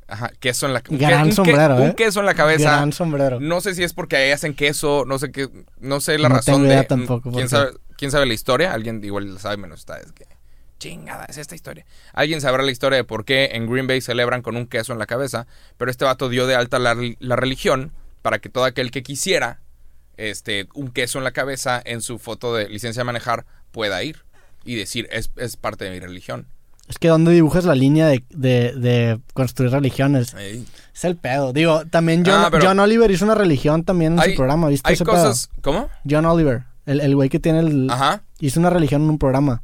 [0.09, 1.95] ajá, queso en la un Gran un que- sombrero, Un ¿eh?
[1.97, 2.71] queso en la cabeza.
[2.77, 3.39] Gran sombrero.
[3.41, 5.49] No sé si es porque ahí hacen queso, no sé qué,
[5.79, 6.75] no sé la No razón tengo de.
[6.75, 8.73] idea tampoco, ¿quién sabe, ¿Quién sabe la historia?
[8.73, 10.25] Alguien igual la sabe menos está, es que.
[10.79, 11.85] Chingada, es esta historia.
[12.13, 15.01] Alguien sabrá la historia de por qué en Green Bay celebran con un queso en
[15.01, 17.91] la cabeza, pero este vato dio de alta la, la religión
[18.23, 19.61] para que todo aquel que quisiera
[20.17, 24.23] este, un queso en la cabeza en su foto de licencia de manejar pueda ir
[24.65, 26.47] y decir, es, es parte de mi religión.
[26.89, 30.35] Es que ¿dónde dibujas la línea de, de, de construir religiones?
[30.35, 31.53] Es el pedo.
[31.53, 34.89] Digo, también John, Ah, John Oliver hizo una religión también en Hay- su programa, ¿viste
[34.89, 35.51] Hay ese cosas...
[35.61, 35.87] ¿Cómo?
[35.87, 35.91] pedo?
[36.09, 37.91] John Oliver, el, el güey que tiene el...
[37.91, 38.23] Ajá.
[38.41, 39.63] Hizo una religión en un programa.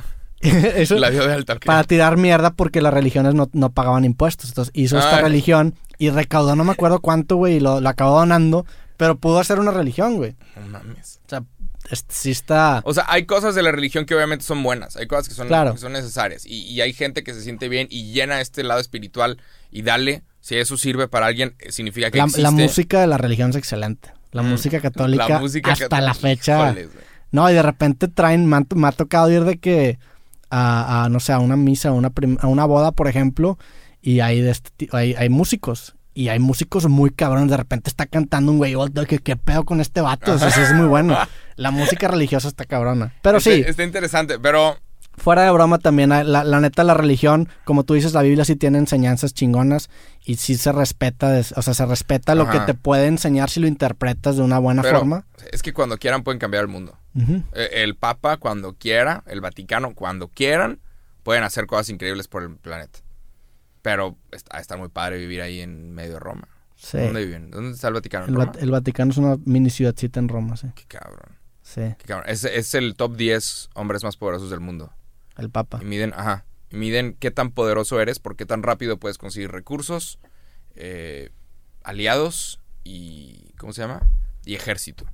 [0.40, 1.56] Eso, La dio de alta.
[1.64, 4.50] para tirar mierda porque las religiones no, no pagaban impuestos.
[4.50, 5.20] Entonces hizo esta Ah.
[5.22, 8.64] religión y recaudó no me acuerdo cuánto, güey, y lo, lo acabó donando,
[8.96, 10.36] pero pudo hacer una religión, güey.
[10.60, 11.20] No mames.
[11.26, 11.42] O sea,
[12.08, 12.80] sí está...
[12.84, 15.48] O sea, hay cosas de la religión que obviamente son buenas, hay cosas que son,
[15.48, 15.72] Claro.
[15.74, 18.80] que son necesarias y, y hay gente que se siente bien y llena este lado
[18.80, 22.42] espiritual y dale, si eso sirve para alguien, eh, significa que La, existe.
[22.42, 24.12] la música de la religión es excelente.
[24.32, 24.46] La Mm.
[24.50, 26.74] música católica La música hasta católica, la fecha.
[27.30, 29.98] No, y de repente traen, me, han- me ha tocado ir de que
[30.50, 32.10] a, a, no sé, a una misa, a una,
[32.40, 33.58] a una boda, por ejemplo,
[34.00, 35.94] y hay, de este hay, hay músicos.
[36.14, 37.48] Y hay músicos muy cabrones.
[37.50, 40.34] De repente está cantando un güey, "Oh, ¿qué, qué pedo con este vato?
[40.34, 41.16] Eso sí es muy bueno.
[41.58, 43.12] La música religiosa está cabrona.
[43.22, 44.78] Pero sí, Está interesante, pero
[45.16, 48.56] fuera de broma también, la, la neta, la religión, como tú dices, la Biblia sí
[48.56, 49.90] tiene enseñanzas chingonas
[50.24, 53.66] y sí se respeta, o sea, se respeta lo que te puede enseñar si lo
[53.66, 55.26] interpretas de una buena Pero forma.
[55.50, 56.96] es que cuando quieran pueden cambiar el mundo.
[57.52, 60.78] Eh, El Papa cuando quiera, el Vaticano cuando quieran,
[61.24, 63.00] pueden hacer cosas increíbles por el planeta.
[63.82, 66.48] Pero está, está muy padre vivir ahí en medio de Roma.
[66.76, 66.98] Sí.
[66.98, 67.50] ¿Dónde viven?
[67.50, 68.26] ¿Dónde está el Vaticano?
[68.26, 68.52] ¿En El, Roma?
[68.60, 70.68] El Vaticano es una mini ciudadcita en Roma, sí.
[70.76, 71.37] Qué cabrón.
[71.68, 72.30] Sí, cabrón.
[72.30, 74.90] Es, es el top 10 hombres más poderosos del mundo.
[75.36, 75.78] el Papa.
[75.82, 79.50] Y miden, ajá, y miden qué tan poderoso eres, por qué tan rápido puedes conseguir
[79.50, 80.18] recursos,
[80.76, 81.28] eh,
[81.84, 84.08] aliados y, ¿cómo se llama?
[84.46, 85.04] Y ejército.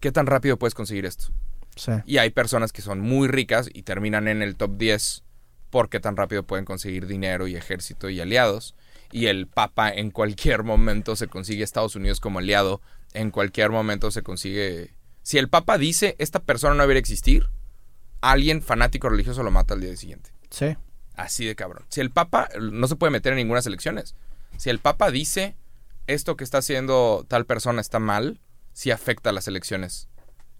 [0.00, 1.26] ¿Qué tan rápido puedes conseguir esto?
[1.76, 1.92] Sí.
[2.06, 5.24] Y hay personas que son muy ricas y terminan en el top 10
[5.68, 8.74] porque tan rápido pueden conseguir dinero y ejército y aliados.
[9.12, 12.80] Y el Papa en cualquier momento se consigue Estados Unidos como aliado.
[13.12, 14.94] En cualquier momento se consigue...
[15.28, 17.50] Si el Papa dice, esta persona no debería existir,
[18.22, 20.30] alguien fanático religioso lo mata al día siguiente.
[20.48, 20.74] Sí.
[21.16, 21.84] Así de cabrón.
[21.90, 24.14] Si el Papa no se puede meter en ninguna elecciones.
[24.56, 25.54] Si el Papa dice,
[26.06, 28.40] esto que está haciendo tal persona está mal,
[28.72, 30.08] sí afecta a las elecciones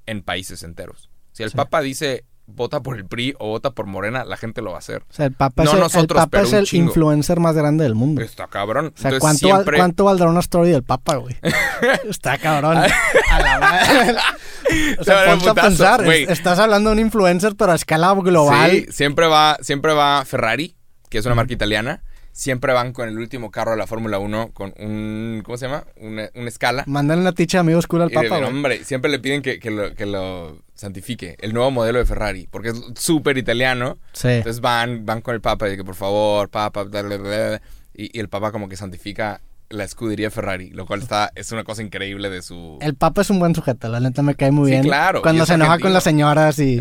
[0.04, 1.08] en países enteros.
[1.32, 1.56] Si el Sí.
[1.56, 4.78] Papa dice vota por el PRI o vota por Morena, la gente lo va a
[4.80, 5.02] hacer.
[5.08, 7.84] O sea, el Papa No es el, nosotros, el, Papa es el influencer más grande
[7.84, 8.22] del mundo.
[8.22, 8.86] Está cabrón.
[8.86, 11.36] O sea, Entonces, ¿cuánto, siempre- ¿cuánto valdrá una story del Papa, güey?
[12.08, 12.78] Está cabrón.
[12.78, 14.24] A la.
[14.98, 16.04] O sea, ponte a pensar.
[16.04, 18.70] Estás hablando de un influencer, pero a escala global.
[18.70, 20.76] Sí, siempre va, siempre va Ferrari,
[21.08, 22.02] que es una marca italiana.
[22.38, 25.82] Siempre van con el último carro de la Fórmula 1 con un, ¿cómo se llama?
[25.96, 26.84] Una, una escala.
[26.86, 29.92] Mándale una ticha de amigos cool al Papa, hombre, siempre le piden que, que lo,
[29.96, 31.36] que lo santifique.
[31.40, 33.98] El nuevo modelo de Ferrari, porque es súper italiano.
[34.12, 34.28] Sí.
[34.28, 37.62] Entonces van, van con el Papa y que por favor, Papa, bla, bla, bla, bla.
[37.92, 39.40] y, y el Papa como que santifica
[39.70, 42.78] la escudería Ferrari, lo cual está, es una cosa increíble de su...
[42.80, 44.82] El Papa es un buen sujeto, la neta me cae muy Sí, bien.
[44.84, 45.86] claro, Cuando se enoja argentino.
[45.88, 46.78] con las señoras y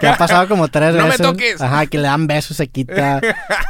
[0.00, 1.26] que ha pasado como tres ¡No me veces.
[1.26, 1.60] toques!
[1.60, 3.20] Ajá, que le dan besos, se quita.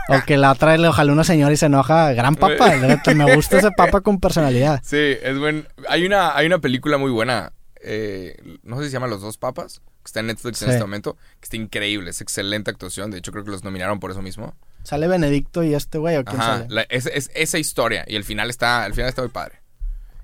[0.09, 2.13] o que la otra le ojalá una señora y se enoja.
[2.13, 2.73] Gran Papa,
[3.15, 4.81] me gusta ese Papa con personalidad.
[4.85, 5.67] Sí, es buen...
[5.89, 7.53] Hay una, hay una película muy buena,
[7.83, 10.81] eh, no sé si se llama Los Dos Papas, que está en Netflix en este
[10.83, 14.23] momento, que está increíble, es excelente actuación, de hecho creo que los nominaron por eso
[14.23, 14.55] mismo.
[14.83, 16.67] ¿Sale Benedicto y este güey o quién Ajá, sale?
[16.71, 19.61] la- es, es- esa historia y el final está, el final está muy padre.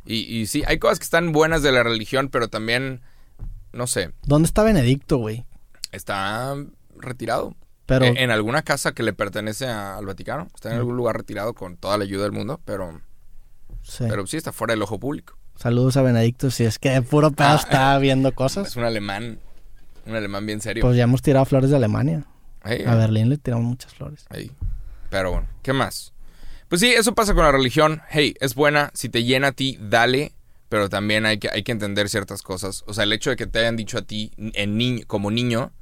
[0.05, 3.01] Y, y sí, hay cosas que están buenas de la religión, pero también,
[3.73, 5.45] no sé, ¿Dónde está Benedicto, güey?
[5.93, 6.55] está
[6.97, 7.55] retirado.
[7.87, 10.49] Pero Eh, en alguna casa que le pertenece a- al Vaticano.
[10.55, 13.01] Está en algún lugar retirado con toda la ayuda del mundo, pero,
[13.83, 14.05] sí.
[14.09, 15.37] pero sí está fuera del ojo público.
[15.57, 16.51] saludos a Benedicto.
[16.51, 17.55] Si es que de puro pedo Ah.
[17.57, 19.39] está viendo cosas, Es un alemán,
[20.05, 20.83] un alemán bien serio.
[20.83, 22.25] pues ya hemos tirado flores de Alemania.
[22.87, 24.27] A Berlín le tiramos muchas flores.
[25.11, 26.13] Pero bueno, ¿qué más?
[26.69, 28.03] Pues sí, eso pasa con la religión.
[28.11, 30.33] Hey, es buena, si te llena a ti, dale.
[30.69, 32.83] Pero también hay que, hay que entender ciertas cosas.
[32.89, 35.73] O sea, el hecho de que te hayan dicho a ti, en ni- como niño,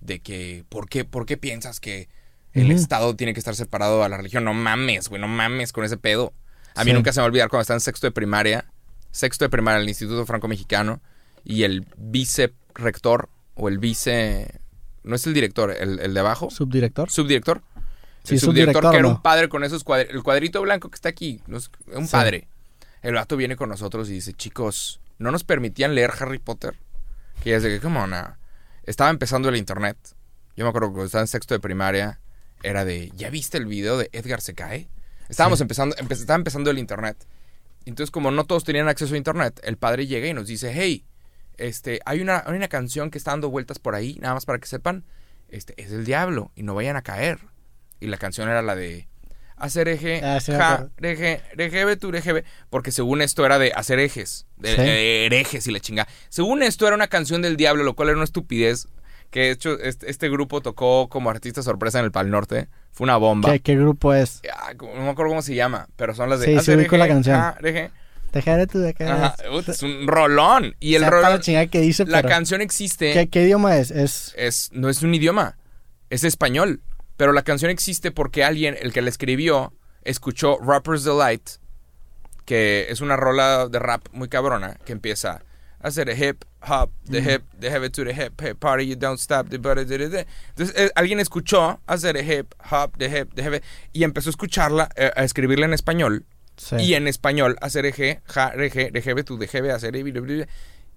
[0.00, 2.08] de que, ¿por qué, ¿por qué piensas que
[2.52, 2.72] el.
[2.72, 4.42] Estado tiene que estar separado a la religión?
[4.44, 6.32] No mames, güey, no mames con ese pedo.
[6.74, 8.64] A mí nunca se me va a olvidar cuando estaba en sexto de primaria,
[9.12, 11.00] sexto de primaria en el Instituto Franco-Mexicano,
[11.44, 14.60] y el vicerrector, o el vice...
[15.04, 17.10] No es el director, el, el de abajo, ¿Subdirector?
[17.10, 17.62] subdirector.
[18.24, 20.14] Sí, el subdirector, subdirector, que era un padre con esos cuadritos.
[20.16, 21.40] El cuadrito blanco que está aquí.
[21.46, 21.60] un
[22.06, 22.12] Sí.
[22.12, 22.48] padre.
[23.02, 26.78] El vato viene con nosotros y dice, chicos, no nos permitían leer Harry Potter.
[27.42, 28.36] Que ya es de que, ¿cómo no?
[28.84, 29.98] Estaba empezando el internet.
[30.56, 32.18] Yo me acuerdo que cuando estaba en sexto de primaria,
[32.62, 34.88] era de, ¿ya viste el video de Edgar se cae?
[35.28, 35.64] Estábamos Sí.
[35.64, 37.16] empezando, empe- estaba empezando el internet.
[37.84, 41.04] Entonces, como no todos tenían acceso a internet, el padre llega y nos dice, hey,
[41.58, 44.58] este, hay una, hay una canción que está dando vueltas por ahí, nada más para
[44.58, 45.04] que sepan,
[45.48, 47.38] este, es del diablo y no vayan a caer.
[48.00, 49.08] Y la canción era la de
[49.56, 53.98] hacer eje, Ah, sí ja, reje, rejebe, tu rejebe, porque según esto era de hacer
[54.00, 54.82] ejes, de, Sí.
[54.82, 56.08] de herejes y la chinga.
[56.28, 58.88] Según esto era una canción del diablo, lo cual era una estupidez
[59.30, 62.68] Que de hecho este, este grupo tocó como artista sorpresa en el Pal Norte.
[62.92, 63.50] Fue una bomba.
[63.50, 64.40] ¿Qué, qué grupo es?
[64.52, 66.46] Ah, no me acuerdo cómo se llama, pero son las de...
[66.46, 67.42] Sí, sí, ubico la canción.
[67.60, 67.90] deje.
[68.34, 70.74] Dejaré tu es un rolón.
[70.80, 71.30] Y el rolón...
[71.30, 73.12] la chingada que dice, La pero- canción existe...
[73.12, 73.90] ¿Qué, qué idioma es?
[73.92, 74.34] Es...
[74.36, 75.56] es, no es un idioma,
[76.10, 76.82] es español.
[77.16, 79.72] Pero la canción existe porque alguien, el que la escribió,
[80.02, 81.48] escuchó Rapper's Delight,
[82.44, 85.42] que es una rola de rap muy cabrona, que empieza
[85.80, 89.20] a hacer hip hop, the hip, the heavy to the hip, hip party, you don't
[89.20, 90.26] stop, the body, the, the.
[90.48, 93.60] Entonces eh, alguien escuchó hacer hip hop, the hip, the heavy,
[93.92, 96.26] y empezó a escucharla, eh, a escribirla en español,
[96.56, 96.76] Sí.
[96.76, 100.46] y en español hacer eje, ja, reje, rejebe, tu dejebe, hacer bli,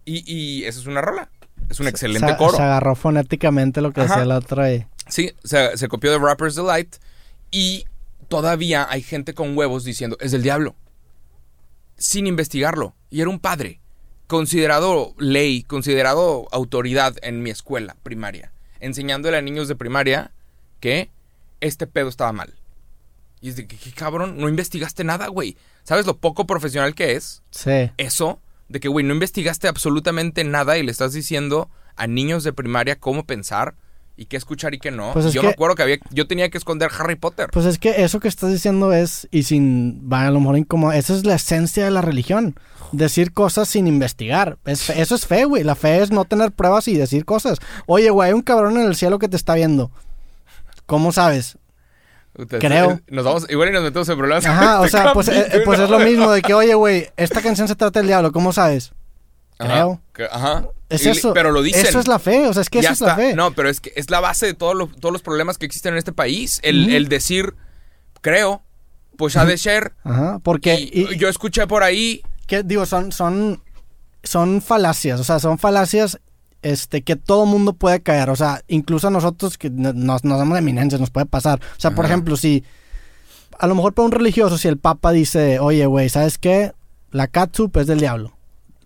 [0.06, 1.30] y, y esa es una rola.
[1.70, 2.56] Es un excelente se, coro.
[2.56, 4.20] Se agarró fonéticamente lo que Ajá.
[4.20, 4.86] decía otro y...
[5.10, 6.96] Sí, se, se copió de Rapper's Delight
[7.52, 7.86] y
[8.28, 10.76] todavía hay gente con huevos diciendo es del diablo.
[11.98, 12.96] Sin investigarlo.
[13.10, 13.80] Y era un padre,
[14.28, 20.32] considerado ley, considerado autoridad en mi escuela primaria, enseñándole a niños de primaria
[20.80, 21.10] que
[21.60, 22.54] este pedo estaba mal.
[23.42, 24.38] Y es de que, ¿qué cabrón?
[24.38, 25.58] No investigaste nada, güey.
[25.84, 27.44] ¿Sabes lo poco profesional que es?
[27.52, 27.92] Sí.
[27.98, 32.54] Eso, de que, güey, no investigaste absolutamente nada y le estás diciendo a niños de
[32.54, 33.76] primaria cómo pensar
[34.20, 35.14] y qué escuchar y qué no.
[35.14, 37.50] Pues yo que- me acuerdo que había, yo tenía que esconder Harry Potter.
[37.52, 40.92] Pues es que eso que estás diciendo es, y sin, va a lo mejor incómodo,
[40.94, 42.56] esa es la esencia de la religión.
[42.92, 44.58] Decir cosas sin investigar.
[44.66, 45.64] Es eso es fe, güey.
[45.64, 47.60] La fe es no tener pruebas y decir cosas.
[47.86, 49.92] Oye, güey, hay un cabrón en el cielo que te está viendo.
[50.86, 51.58] ¿Cómo sabes?
[52.60, 52.92] Creo.
[52.92, 54.46] eh, Nos vamos, igual y nos metemos en problemas.
[54.46, 57.42] Ajá, o este sea, pues, eh, pues es lo mismo de que, oye, güey, esta
[57.42, 58.32] canción se trata del diablo.
[58.32, 58.92] ¿Cómo sabes?
[59.58, 60.00] Creo.
[60.32, 60.66] Ajá.
[60.90, 61.34] Es Y- eso.
[61.34, 61.86] Pero lo dicen.
[61.86, 62.48] Eso es la fe.
[62.48, 63.34] O sea, es que Ya eso es la fe.
[63.34, 65.94] No, pero es que es la base de todos los, todos los problemas que existen
[65.94, 66.60] en este país.
[66.64, 67.56] El, decir,
[68.22, 68.62] creo,
[69.18, 69.94] pues ha de ser.
[70.04, 70.76] Ajá, porque...
[70.80, 72.22] Y, y- yo escuché por ahí.
[72.46, 73.62] que digo, son, son,
[74.24, 76.20] son falacias, o sea, son falacias
[76.62, 80.38] este, que todo mundo puede caer, o sea, incluso a nosotros que no- nos, nos
[80.38, 81.60] damos eminencias, nos puede pasar.
[81.78, 82.64] O sea, por ejemplo, si
[83.60, 86.72] a lo mejor para un religioso, si el papa dice, oye, güey, ¿sabes qué?
[87.12, 88.34] La catsup es del diablo.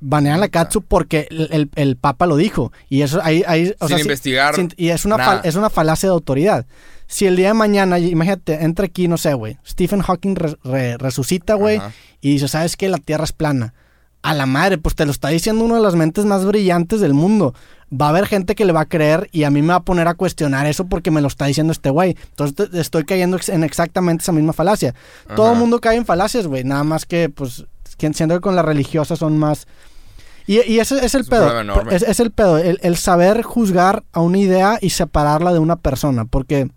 [0.04, 2.72] Banean la catsup porque el, el- el papa lo dijo.
[2.90, 5.70] Y eso ahí, ahí o Sin sea, investigar sin- y es una, fal- es una
[5.70, 6.66] falacia de autoridad.
[7.08, 10.98] Si el día de mañana, imagínate, entra aquí, no sé, güey, Stephen Hawking re- re-
[10.98, 11.78] resucita, güey,
[12.22, 12.88] y dice, ¿sabes qué?
[12.90, 13.74] La Tierra es plana.
[14.24, 17.14] A la madre, pues te lo está diciendo una de las mentes más brillantes del
[17.14, 17.56] mundo.
[17.92, 19.84] Va a haber gente que le va a creer y a mí me va a
[19.84, 22.16] poner a cuestionar eso porque me lo está diciendo este güey.
[22.30, 24.94] Entonces estoy cayendo en exactamente esa misma falacia.
[25.36, 26.64] Todo el mundo cae en falacias, güey.
[26.64, 27.66] Nada más que, pues,
[27.98, 29.68] siendo que con las religiosas son más...
[30.48, 31.90] Y, y ese es el Es pedo.
[31.90, 32.58] Es, es el pedo.
[32.58, 36.26] El, el saber juzgar a una idea y separarla de una persona.
[36.26, 36.70] Porque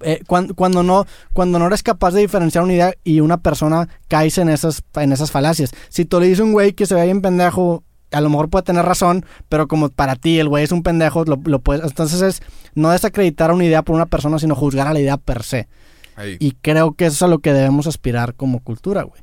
[0.00, 3.88] eh, cuan- cuando, no, cuando no eres capaz de diferenciar una idea y una persona
[4.08, 5.72] caes en esas, en esas falacias.
[5.88, 8.48] Si tú le dices a un güey que se ve bien pendejo, a lo mejor
[8.48, 11.84] puede tener razón, pero como para ti el güey es un pendejo, lo, lo puedes.
[11.84, 12.42] Entonces es
[12.74, 15.68] no desacreditar una idea por una persona, sino juzgar a la idea per se.
[16.16, 16.36] Ahí.
[16.40, 19.20] Y creo que eso es a lo que debemos aspirar como cultura, güey.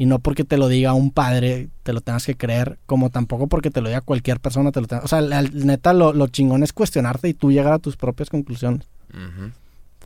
[0.00, 3.48] Y no porque te lo diga un padre, te lo tengas que creer, como tampoco
[3.48, 5.04] porque te lo diga cualquier persona, te lo tengas...
[5.04, 8.30] O sea, la- neta, lo, lo chingón es cuestionarte y tú llegar a tus propias
[8.30, 8.86] conclusiones.
[9.12, 9.50] Ujú.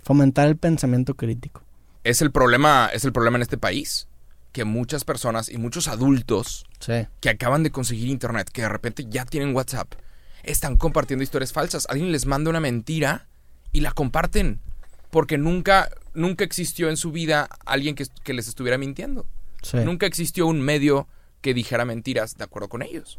[0.02, 1.62] Fomentar el pensamiento crítico.
[2.04, 4.08] Es el problema, es el problema en este país.
[4.52, 7.06] Que muchas personas y muchos adultos Sí.
[7.20, 9.92] que acaban de conseguir internet, que de repente ya tienen WhatsApp,
[10.42, 11.86] están compartiendo historias falsas.
[11.88, 13.28] Alguien les manda una mentira
[13.72, 14.60] y la comparten.
[15.10, 19.26] Porque nunca, nunca existió en su vida alguien que, que les estuviera mintiendo.
[19.62, 19.76] Sí.
[19.84, 21.06] Nunca existió un medio
[21.40, 23.18] que dijera mentiras de acuerdo con ellos.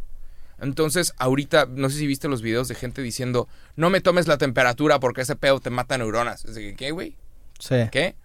[0.64, 4.38] Entonces, ahorita, no sé si viste los videos de gente diciendo, no me tomes la
[4.38, 6.46] temperatura porque ese pedo te mata neuronas.
[6.46, 7.16] Es de ¿qué, güey?
[7.60, 7.76] Sí.
[7.92, 8.16] ¿Qué?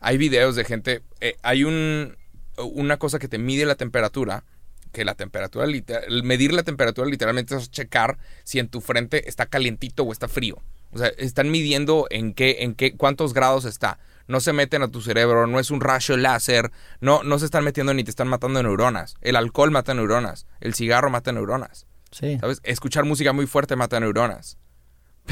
[0.00, 1.02] Hay videos de gente.
[1.20, 2.16] eh, hay un,
[2.56, 4.44] una cosa que te mide la temperatura.
[4.90, 9.26] Que la temperatura, liter- el medir la temperatura literalmente es checar si en tu frente
[9.28, 10.58] está calientito o está frío.
[10.90, 13.98] O sea, están midiendo en qué, en qué, cuántos grados está.
[14.32, 17.62] No se meten a tu cerebro, no es un rayo láser, no, no se están
[17.64, 19.14] metiendo ni te están matando neuronas.
[19.20, 21.86] El alcohol mata neuronas, el cigarro mata neuronas.
[22.10, 22.38] Sí.
[22.40, 22.60] ¿Sabes?
[22.64, 24.56] Escuchar música muy fuerte mata neuronas.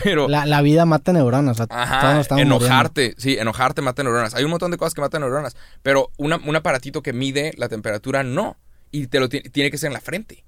[0.05, 1.53] Pero La, la vida mata neuronas.
[1.53, 2.67] o sea, todos Ajá, nos estamos muriendo.
[2.67, 4.35] enojarte, sí, enojarte mata neuronas.
[4.35, 7.69] Hay un montón de cosas que matan neuronas, pero una- un aparatito que mide la
[7.69, 8.57] temperatura no,
[8.93, 10.45] y te lo ti- tiene que ser en la frente.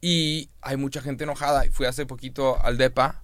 [0.00, 1.64] Y hay mucha gente enojada.
[1.70, 3.20] Fui hace poquito al DEPA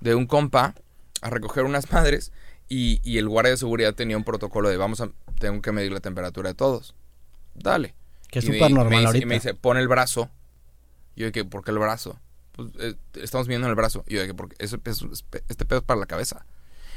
[0.00, 0.74] de un compa
[1.20, 2.30] a recoger unas madres
[2.74, 5.92] y, y el guardia de seguridad tenía un protocolo de vamos a, tengo que medir
[5.92, 6.94] la temperatura de todos.
[7.54, 7.94] Dale.
[8.30, 9.24] Que es me- súper me normal dice- ahorita.
[9.24, 10.30] Y me dice, pon el brazo.
[11.16, 12.18] Yo que, ¿por qué el brazo?
[12.52, 14.04] Pues eh, estamos viendo el brazo.
[14.06, 15.10] Y yo que, porque eso, eso-
[15.48, 16.46] este pedo es para la cabeza.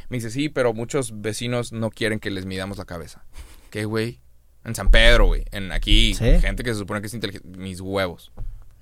[0.09, 3.25] Me dice, sí, pero muchos vecinos no quieren que les midamos la cabeza.
[3.71, 4.21] ¿Qué, güey?
[4.63, 5.43] En San Pedro, güey.
[5.51, 6.13] En aquí.
[6.13, 6.39] ¿Sí?
[6.39, 7.47] Gente que se supone que es inteligente.
[7.57, 8.31] Mis huevos.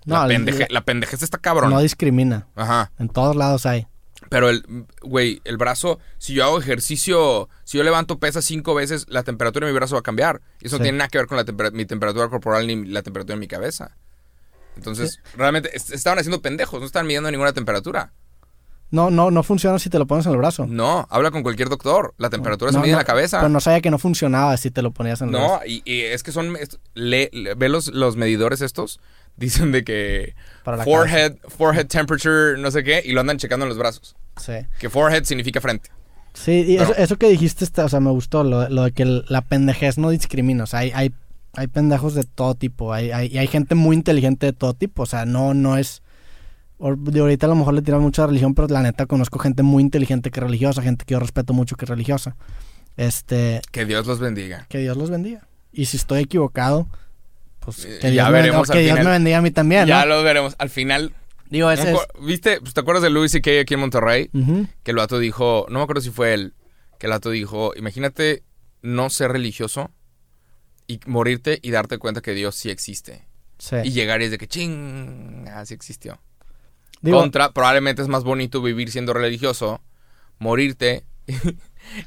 [0.06, 1.70] No, la, pendeje, la pendejez está cabrón.
[1.72, 2.48] No discrimina.
[2.56, 2.92] Ajá.
[3.00, 3.88] En todos lados hay.
[4.34, 4.64] Pero el,
[5.04, 9.68] güey, el brazo, si yo hago ejercicio, si yo levanto pesas cinco veces, la temperatura
[9.68, 10.42] de mi brazo va a cambiar.
[10.60, 13.04] Y eso no tiene nada que ver con la tempera- mi temperatura corporal ni la
[13.04, 13.96] temperatura de mi cabeza.
[14.76, 18.12] Entonces, realmente est- estaban haciendo pendejos, no están midiendo ninguna temperatura.
[18.90, 20.66] No, no, no funciona si te lo pones en el brazo.
[20.68, 22.16] No, habla con cualquier doctor.
[22.18, 23.38] La temperatura se No, mide en no, la cabeza.
[23.40, 25.66] Pero no sabía que no funcionaba si te lo ponías en el No, brazo.
[25.68, 26.58] y, y es que son.
[26.96, 29.00] le- ve los, los medidores estos.
[29.36, 30.36] Dicen de que.
[30.64, 33.02] Para la Forehead, forehead temperature, no sé qué.
[33.04, 34.16] Y lo andan checando en los brazos.
[34.38, 34.54] Sí.
[34.80, 35.90] Que forehead significa frente.
[36.34, 38.92] Sí, y eso, Pero- eso que dijiste, está, o sea, me gustó, lo, lo de
[38.92, 40.64] que la pendejez no discrimina.
[40.64, 41.14] O sea, hay, hay,
[41.54, 42.92] hay pendejos de todo tipo.
[42.94, 45.04] Hay, hay, y hay gente muy inteligente de todo tipo.
[45.04, 46.02] O sea, no, no es.
[46.80, 49.82] De ahorita a lo mejor le tiran mucha religión, pero la neta conozco gente muy
[49.84, 52.36] inteligente que religiosa, gente que yo respeto mucho que religiosa.
[52.98, 54.66] Este, Que Dios los bendiga.
[54.70, 55.48] que Dios los bendiga.
[55.72, 56.88] Y si estoy equivocado,
[57.60, 59.06] pues Eh, que ya Dios, me, veremos o que Dios final.
[59.06, 60.08] me bendiga a mí también, Ya ¿no?
[60.08, 60.56] lo veremos.
[60.58, 61.14] Al final.
[61.54, 61.86] Digo, es-
[62.20, 62.60] ¿Viste?
[62.62, 63.62] Pues, ¿Te acuerdas de Louis C.K.
[63.62, 64.32] aquí en Monterrey?
[64.82, 65.68] Que el vato dijo.
[65.70, 66.56] No me acuerdo si fue él.
[66.98, 68.42] Que el vato dijo: Imagínate
[68.82, 69.92] no ser religioso
[70.88, 73.28] y morirte y darte cuenta que Dios sí existe.
[73.60, 73.76] Sí.
[73.84, 76.20] Y llegar y es de que ching, ah, sí existió.
[77.02, 79.80] Digo, Contra, probablemente es más bonito vivir siendo religioso,
[80.40, 81.56] morirte, te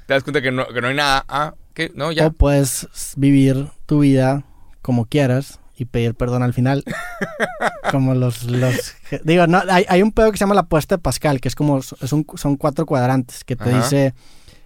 [0.09, 1.25] das cuenta que no, que no hay nada.
[1.29, 1.55] Ah.
[1.95, 2.27] No, ya.
[2.27, 4.45] O puedes vivir tu vida
[4.83, 6.83] como quieras y pedir perdón al final.
[7.91, 11.03] como los, los digo, no, hay, hay un pedo que se llama la apuesta de
[11.03, 13.83] Pascal, que es como es un- son cuatro cuadrantes que te Ajá.
[13.85, 14.15] dice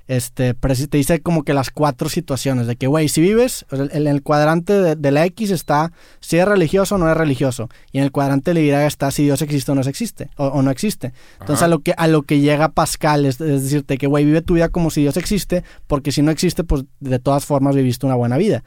[0.09, 4.23] este te dice como que las cuatro situaciones de que güey, si vives en el
[4.25, 8.05] cuadrante de, de la X está si es religioso o no es religioso y en
[8.05, 10.73] el cuadrante de la Y está si Dios existe o no existe o, o no
[10.73, 11.13] existe.
[11.35, 11.67] Entonces Ajá.
[11.67, 14.55] a lo que a lo que llega Pascal es, es decirte que güey, vive tu
[14.55, 18.17] vida como si Dios existe, porque si no existe pues de todas formas viviste una
[18.17, 18.65] buena vida.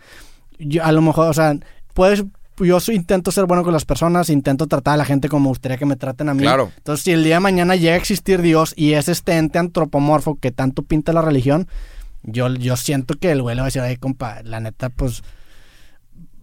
[0.60, 1.58] Yo, a lo mejor, o sea,
[1.94, 2.26] puedes
[2.58, 5.78] yo intento ser bueno con las personas, intento tratar a la gente como me gustaría
[5.78, 6.44] que me traten a mí.
[6.44, 6.72] Claro.
[6.78, 10.36] Entonces, si el día de mañana llega a existir Dios y es este ente antropomorfo
[10.36, 11.68] que tanto pinta la religión,
[12.22, 15.24] yo, yo siento que el güey le va a decir, ay, compa, la neta, pues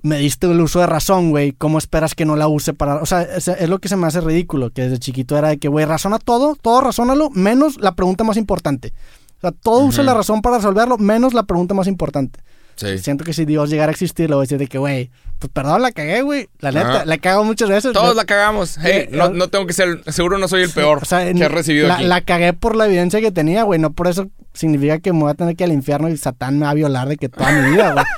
[0.02, 1.52] me diste el uso de razón, güey.
[1.52, 2.96] ¿Cómo esperas que no la use para.?
[2.96, 5.58] O sea, es, es lo que se me hace ridículo, que desde chiquito era de
[5.58, 8.92] que, güey, razona todo, todo razónalo, menos la pregunta más importante.
[9.38, 12.40] O sea, todo usa la razón para resolverlo, menos la pregunta más importante.
[12.80, 12.98] Sí.
[12.98, 15.52] Siento que si Dios llegara a existir, le voy a decir de que, güey, pues
[15.52, 16.48] perdón, la cagué, güey.
[16.60, 17.92] La neta, la he cagado muchas veces.
[17.92, 18.76] Todos la cagamos.
[18.80, 21.20] Hey, Sí, no, eh, no tengo que ser, seguro no soy el peor O sea,
[21.24, 22.04] que en- recibido la, aquí.
[22.04, 23.78] la cagué por la evidencia que tenía, güey.
[23.78, 26.58] No por eso significa que me voy a tener que ir al infierno y Satán
[26.58, 28.04] me va a violar de que toda mi vida, güey.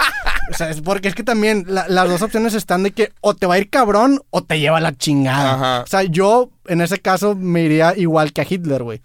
[0.50, 3.32] O sea, es porque es que también la- las dos opciones están de que o
[3.34, 5.54] te va a ir cabrón o te lleva la chingada.
[5.54, 5.82] Ajá.
[5.82, 9.00] O sea, yo en ese caso me iría igual que a Hitler, güey.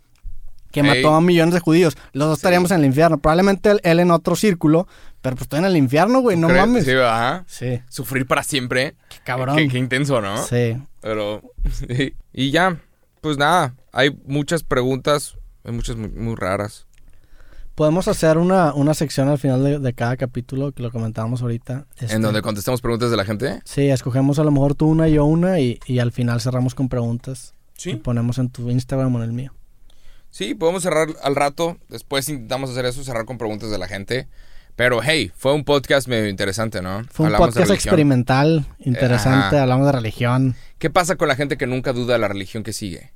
[0.72, 0.86] Que Ey.
[0.88, 1.96] mató a millones de judíos.
[2.12, 2.40] Los dos Sí.
[2.40, 3.20] estaríamos en el infierno.
[3.20, 4.88] Probablemente él, él en otro círculo,
[5.22, 6.38] pero pues estoy en el infierno, güey.
[6.38, 6.86] No mames.
[6.86, 7.44] Sí, ajá.
[7.48, 8.96] Sí, Sufrir para siempre.
[9.10, 9.56] qué cabrón.
[9.58, 10.38] Qué, qué intenso, ¿no?
[10.44, 10.78] Sí.
[11.02, 11.42] Pero,
[11.72, 12.16] sí.
[12.34, 12.78] Y ya,
[13.22, 16.86] pues nada, hay muchas preguntas, hay muchas muy, muy raras.
[17.76, 21.86] Podemos hacer una, una sección al final de, de cada capítulo, que lo comentábamos ahorita.
[22.00, 23.62] Este, En donde contestamos preguntas de la gente.
[23.66, 26.74] Sí, escogemos a lo mejor tú una y yo una y, y al final cerramos
[26.74, 27.54] con preguntas.
[27.78, 27.94] Y Sí.
[27.96, 29.54] ponemos en tu Instagram o en el mío.
[30.32, 31.78] Sí, podemos cerrar al rato.
[31.88, 34.28] Después intentamos hacer eso, cerrar con preguntas de la gente.
[34.78, 37.04] Pero hey, fue un podcast medio interesante, ¿no?
[37.12, 39.64] Fue un Hablamos podcast experimental, interesante, ajá.
[39.64, 40.56] hablamos de religión.
[40.78, 43.12] ¿Qué pasa con la gente que nunca duda de la religión que sigue?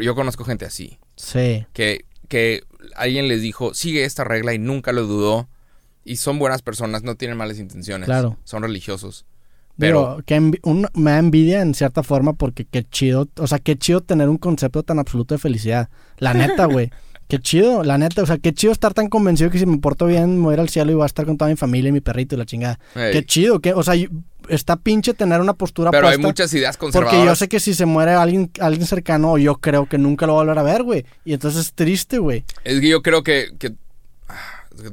[0.00, 0.98] Yo conozco gente así.
[1.16, 2.62] Sí, Que, que
[2.96, 5.48] alguien les dijo, sigue esta regla y nunca lo dudó.
[6.02, 8.06] Y son buenas personas, no tienen malas intenciones.
[8.06, 8.38] Claro.
[8.44, 9.26] Son religiosos.
[9.78, 13.58] Pero, Digo, que un- me da envidia en cierta forma porque qué chido, o sea,
[13.58, 15.90] qué chido tener un concepto tan absoluto de felicidad.
[16.16, 16.90] La neta, güey.
[17.28, 20.06] Qué chido, la neta, o sea, qué chido estar tan convencido que si me porto
[20.06, 21.90] bien me voy a ir al cielo y voy a estar con toda mi familia
[21.90, 22.78] y mi perrito y la chingada.
[22.94, 23.94] hey, Qué chido, que, o sea,
[24.48, 27.26] está pinche tener una postura pero hay muchas ideas Porque conservadoras.
[27.26, 30.40] yo sé que si se muere alguien, alguien cercano, yo creo que nunca lo voy
[30.40, 31.04] a volver a ver, güey.
[31.26, 32.44] Y entonces es triste, güey.
[32.64, 33.74] Es que yo creo que, que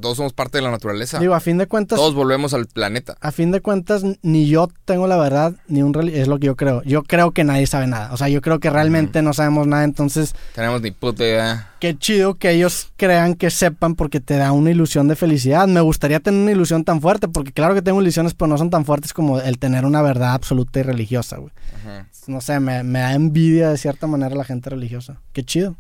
[0.02, 1.20] todos somos parte de la naturaleza.
[1.20, 3.16] Digo, a fin de cuentas, todos volvemos al planeta.
[3.22, 6.56] a fin de cuentas, ni yo tengo la verdad, ni un es lo que yo
[6.56, 6.82] creo.
[6.84, 8.12] Yo creo que nadie sabe nada.
[8.14, 9.84] O sea, yo creo que realmente no sabemos nada.
[9.84, 11.70] Entonces, Tenemos ni puta idea.
[11.80, 15.68] qué chido que ellos crean que sepan porque te da una ilusión de felicidad.
[15.68, 18.70] Me gustaría tener una ilusión tan fuerte, porque claro que tengo ilusiones, pero no son
[18.70, 21.52] tan fuertes como el tener una verdad absoluta y religiosa, güey.
[21.80, 22.08] Ajá.
[22.28, 25.22] No sé, me, me da envidia de cierta manera la gente religiosa.
[25.32, 25.76] Qué chido.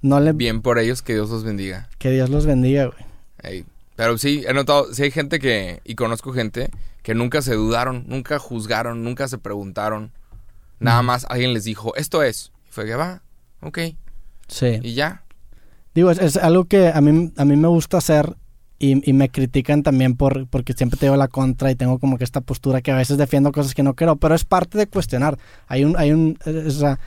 [0.00, 0.32] No le...
[0.32, 1.88] Bien por ellos, que Dios los bendiga.
[1.98, 3.04] Que Dios los bendiga, güey.
[3.96, 6.70] Pero sí, he notado, sí hay gente que, y conozco gente,
[7.02, 10.10] que nunca se dudaron, nunca juzgaron, nunca se preguntaron.
[10.80, 12.50] Nada más alguien les dijo, esto es.
[12.68, 13.22] Y fue que va,
[13.60, 13.78] ok,
[14.48, 14.78] Sí.
[14.82, 15.22] y ya.
[15.94, 18.34] Digo, es, es algo que a mí, a mí me gusta hacer
[18.80, 22.18] y, y me critican también por porque siempre te digo la contra y tengo como
[22.18, 24.88] que esta postura que a veces defiendo cosas que no creo, pero es parte de
[24.88, 25.38] cuestionar.
[25.68, 26.98] Hay un, hay un, o sea,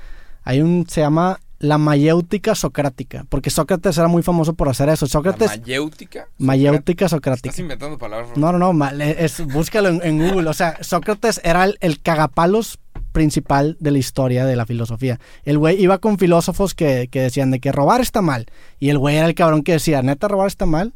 [0.43, 5.07] hay un, se llama la mayéutica socrática, porque Sócrates era muy famoso por hacer eso.
[5.07, 6.27] Sócrates, ¿La mayéutica?
[6.37, 7.49] mayéutica socrática.
[7.49, 8.37] Estás inventando palabras.
[8.37, 10.49] No, no, no, es, búscalo en, en Google.
[10.49, 12.79] O sea, Sócrates era el, el cagapalos
[13.11, 15.19] principal de la historia de la filosofía.
[15.43, 18.45] El güey iba con filósofos que, que decían de que robar está mal.
[18.79, 20.93] Y el güey era el cabrón que decía, neta, robar está mal.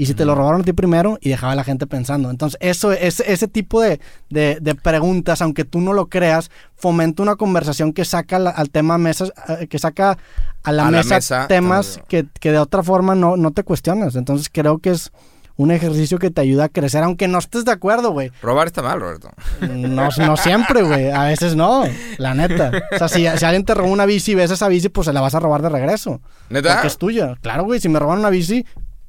[0.00, 2.30] Y si te lo robaron a ti primero, y dejaba a la gente pensando.
[2.30, 7.22] Entonces, eso, ese, ese tipo de, de- de preguntas, aunque tú no lo creas, fomenta
[7.22, 10.16] una conversación que saca la- al tema mesas, eh, que saca
[10.62, 11.16] a la, A la mesa,
[11.48, 14.16] temas que, que de otra forma no, no te cuestionas.
[14.16, 15.10] Entonces, creo que es
[15.56, 18.30] un ejercicio que te ayuda a crecer, aunque no estés de acuerdo, güey.
[18.40, 19.28] Robar está mal, Roberto.
[19.60, 21.10] No, no siempre, güey.
[21.10, 21.84] A veces no,
[22.16, 22.70] la neta.
[22.94, 25.12] O sea, si, si alguien te robó una bici y ves esa bici, pues se
[25.12, 26.22] la vas a robar de regreso.
[26.48, 26.72] ¿Neta?
[26.72, 27.34] Porque es tuya.
[27.42, 27.78] Claro, güey.
[27.80, 28.64] Si me roban una bici,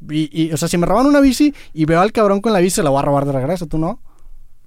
[0.10, 2.60] y, y- o sea, si me roban una bici y veo al cabrón con la
[2.60, 4.00] bici, se la voy a robar de regreso, ¿tú no?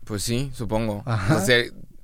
[0.04, 1.02] Pues sí, supongo.
[1.06, 1.36] Ajá.
[1.36, 1.62] O sea,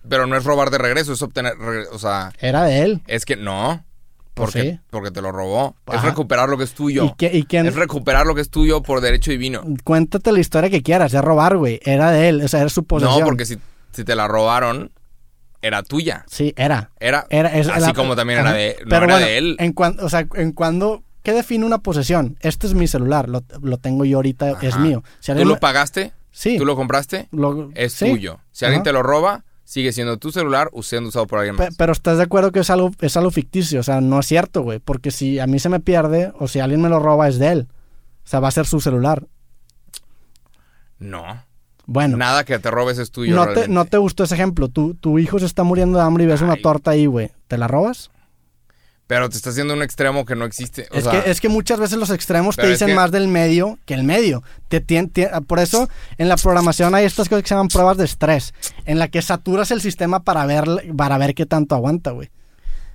[0.08, 1.54] pero no es robar de regreso, es obtener...
[1.92, 3.02] O sea, Era de él.
[3.06, 3.84] es que no.
[4.32, 4.80] Pues Porque, sí.
[4.90, 5.76] porque te lo robó.
[5.92, 7.04] Es recuperar lo que es tuyo.
[7.04, 7.66] ¿Y, qué- y quién?
[7.66, 9.62] Es recuperar lo que es tuyo por derecho divino.
[9.84, 11.80] Cuéntate la historia que quieras, ya robar, güey.
[11.84, 13.18] Era de él, o sea, era su posesión.
[13.20, 13.58] No, porque si,
[13.92, 14.92] si te la robaron,
[15.60, 16.24] era tuya.
[16.28, 16.90] Sí, era.
[17.00, 19.56] Era, Era, es- así la- como también era de, no Pero era bueno, de él.
[19.58, 22.36] En cuan- o sea, en cuando, ¿qué define una posesión?
[22.40, 25.02] Este es mi celular, lo, lo tengo yo ahorita, es mío.
[25.20, 26.12] Si ¿Tú lo me- pagaste?
[26.30, 26.56] Sí.
[26.58, 27.28] ¿Tú lo compraste?
[27.32, 28.10] lo- Es sí.
[28.10, 28.38] tuyo.
[28.52, 31.74] Si alguien te lo roba, sigue siendo tu celular siendo usado por alguien más.
[31.76, 34.62] pero estás de acuerdo que es algo, es algo ficticio, o sea, no es cierto,
[34.62, 34.78] güey.
[34.78, 37.48] Porque si a mí se me pierde o si alguien me lo roba es de
[37.52, 37.68] él.
[38.24, 39.26] O sea, va a ser su celular.
[40.98, 41.44] No.
[41.86, 43.34] Bueno, Nada que te robes es tuyo.
[43.34, 44.68] no, te, no te gustó ese ejemplo.
[44.68, 47.32] Tu, tu hijo se está muriendo de hambre y ves una torta ahí, güey.
[47.48, 48.10] ¿Te la robas?
[49.10, 50.86] Pero te estás haciendo un extremo que no existe.
[50.92, 53.10] O es, sea, que, es que muchas veces los extremos te es dicen que- más
[53.10, 54.44] del medio que el medio.
[54.68, 57.96] Te tien- tien- por eso en la programación hay estas cosas que se llaman pruebas
[57.96, 58.54] de estrés,
[58.84, 60.64] en la que saturas el sistema para ver,
[60.96, 62.30] para ver qué tanto aguanta, güey.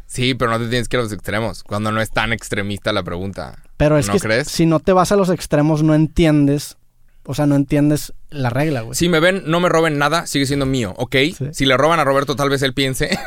[0.07, 1.63] Sí, pero no te tienes que ir a los extremos.
[1.63, 3.57] Cuando no es tan extremista la pregunta.
[3.75, 4.47] Pero es ¿No que crees?
[4.47, 6.77] si no te vas a los extremos no entiendes,
[7.25, 8.95] o sea, no entiendes la regla, güey.
[8.95, 11.15] Si me ven, no me roben nada, sigue siendo mío, ¿ok?
[11.37, 11.45] Sí.
[11.51, 13.17] Si le roban a Roberto, tal vez él piense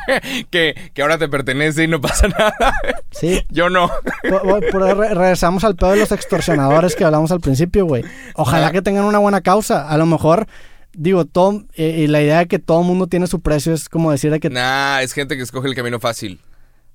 [0.50, 2.74] que, que ahora te pertenece y no pasa nada.
[3.10, 3.42] Sí.
[3.50, 3.90] Yo no.
[4.28, 4.62] Por-
[4.98, 8.04] re- regresamos al pedo de los extorsionadores que hablamos al principio, güey.
[8.34, 9.88] Ojalá que tengan una buena causa.
[9.88, 10.46] A lo mejor,
[10.92, 14.10] digo, todo, eh, y la idea de que todo mundo tiene su precio es como
[14.12, 16.40] decir de que, Nah, es gente que escoge el camino fácil.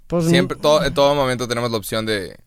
[0.07, 2.37] pues, Siempre, todo, en todo momento tenemos la opción de...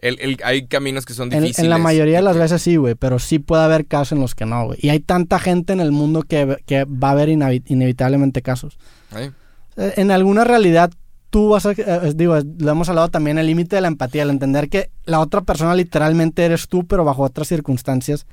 [0.00, 1.58] El, el- hay caminos que son difíciles.
[1.58, 4.34] en la mayoría de las veces sí, güey, pero sí puede haber casos en los
[4.34, 4.78] que no, güey.
[4.80, 8.78] Y hay tanta gente en el mundo que, que va a haber inevitablemente casos.
[9.10, 9.30] Ay,
[9.76, 10.90] Eh, En alguna realidad,
[11.30, 11.72] tú vas a...
[11.72, 15.20] eh, digo, lo hemos hablado también, el límite de la empatía, el entender que la
[15.20, 18.26] otra persona literalmente eres tú, pero bajo otras circunstancias,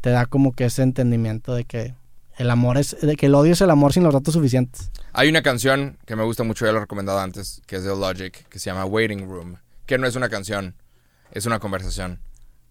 [0.00, 1.94] te da como que ese entendimiento de que
[2.38, 2.96] el amor es...
[3.00, 4.90] de que el odio es el amor sin los datos suficientes.
[5.12, 7.90] Hay una canción que me gusta mucho, ya lo he recomendado antes, que es de
[7.96, 9.56] Logic, que se llama Waiting Room.
[9.86, 10.74] Que no es una canción,
[11.30, 12.20] es una conversación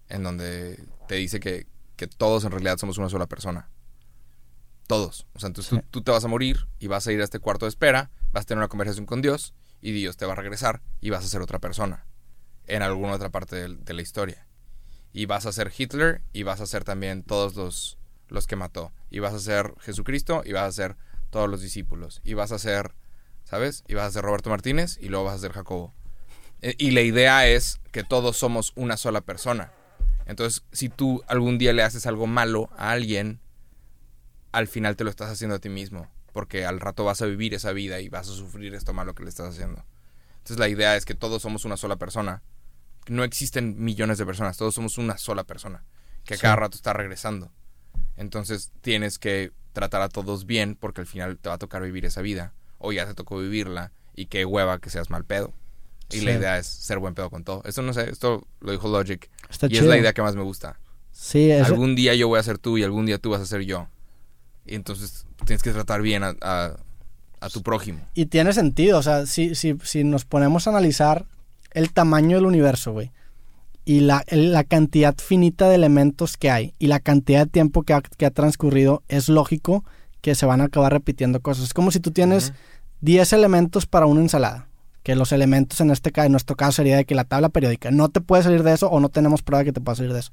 [0.09, 3.69] en donde te dice que, que todos en realidad somos una sola persona.
[4.87, 5.25] Todos.
[5.33, 5.77] O sea, entonces Sí.
[5.77, 8.11] tú, tú te vas a morir y vas a ir a este cuarto de espera,
[8.31, 11.25] vas a tener una conversación con Dios y Dios te va a regresar y vas
[11.25, 12.05] a ser otra persona
[12.67, 14.45] en alguna otra parte del- de, la historia.
[15.13, 17.97] Y vas a ser Hitler y vas a ser también todos los,
[18.27, 18.91] los que mató.
[19.09, 20.97] Y vas a ser Jesucristo y vas a ser
[21.29, 22.21] todos los discípulos.
[22.23, 22.93] Y vas a ser,
[23.43, 23.83] ¿sabes?
[23.87, 25.93] Y vas a ser Roberto Martínez y luego vas a ser Jacobo.
[26.65, 29.71] E- Y la idea es que todos somos una sola persona.
[30.25, 33.39] Entonces, si tú algún día le haces algo malo a alguien,
[34.51, 36.09] al final te lo estás haciendo a ti mismo.
[36.33, 39.23] Porque al rato vas a vivir esa vida y vas a sufrir esto malo que
[39.23, 39.85] le estás haciendo.
[40.37, 42.41] Entonces la idea es que todos somos una sola persona.
[43.07, 45.85] No existen millones de personas, todos somos una sola persona.
[46.25, 46.41] Que a Sí.
[46.41, 47.51] cada rato está regresando.
[48.17, 52.03] Entonces tienes que tratar a todos bien porque al final te va a tocar vivir
[52.05, 52.53] esa vida.
[52.79, 55.53] O ya te tocó vivirla y qué hueva que seas mal pedo.
[56.11, 57.61] Y la idea es ser buen pedo con todo.
[57.65, 59.29] Esto no sé, esto lo dijo Logic.
[59.49, 59.83] Está y chido.
[59.83, 60.79] es la idea que más me gusta.
[61.11, 63.45] Sí, es, Algún día yo voy a ser tú y algún día tú vas a
[63.45, 63.87] ser yo.
[64.65, 66.75] Y entonces tienes que tratar bien a, a-
[67.41, 67.99] a tu prójimo.
[68.13, 71.25] Y tiene sentido, o sea, si, si, si nos ponemos a analizar
[71.71, 73.11] el tamaño del universo, güey,
[73.83, 77.93] y la, la cantidad finita de elementos que hay, y la cantidad de tiempo que
[77.93, 79.83] ha, que ha transcurrido, es lógico
[80.21, 81.65] que se van a acabar repitiendo cosas.
[81.65, 82.57] Es como si tú tienes Ujú.
[83.01, 84.67] 10 elementos para una ensalada.
[85.05, 87.91] Que los elementos en este caso, en nuestro caso sería de que la tabla periódica
[87.91, 90.13] no te puede salir de eso o no tenemos prueba de que te pueda salir
[90.13, 90.31] de eso.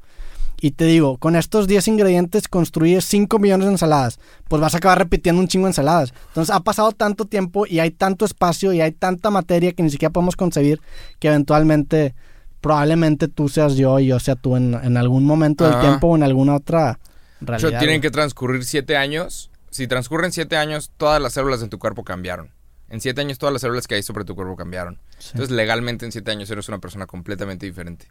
[0.62, 4.18] Y te digo, con estos 10 ingredientes construyes 5 millones de ensaladas.
[4.49, 6.14] Pues vas a acabar repitiendo un chingo de ensaladas.
[6.29, 9.91] Entonces ha pasado tanto tiempo y hay tanto espacio y hay tanta materia que ni
[9.91, 10.81] siquiera podemos concebir
[11.18, 12.14] que eventualmente,
[12.62, 16.16] probablemente tú seas yo y yo sea tú en, en algún momento del tiempo o
[16.16, 16.99] en alguna otra
[17.41, 17.73] De realidad.
[17.73, 19.51] hecho, tienen que transcurrir siete años.
[19.70, 22.51] Si transcurren siete años, todas las células en tu cuerpo cambiaron.
[22.93, 24.99] En siete años todas las células que hay sobre tu cuerpo cambiaron.
[25.18, 28.07] Sí, Entonces legalmente en siete años eres una persona completamente diferente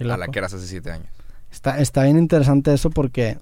[0.00, 1.06] a la que eras hace siete años.
[1.52, 3.38] Está, está bien interesante eso porque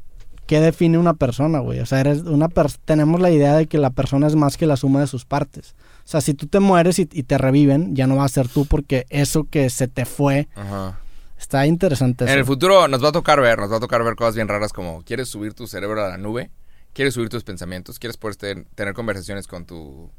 [0.47, 1.78] ¿qué define una persona, güey?
[1.78, 4.66] O sea, eres una per- tenemos la idea de que la persona es más que
[4.66, 5.74] la suma de sus partes.
[6.05, 8.49] O sea, si tú te mueres y, y te reviven, ya no va a ser
[8.49, 10.99] tú porque eso que se te fue, Ajá.
[11.38, 12.32] está interesante eso.
[12.32, 14.49] En el futuro nos va a tocar ver, nos va a tocar ver cosas bien
[14.49, 16.51] raras como quieres subir tu cerebro a la nube,
[16.95, 20.11] quieres subir tus pensamientos, quieres poder ten- tener conversaciones con tu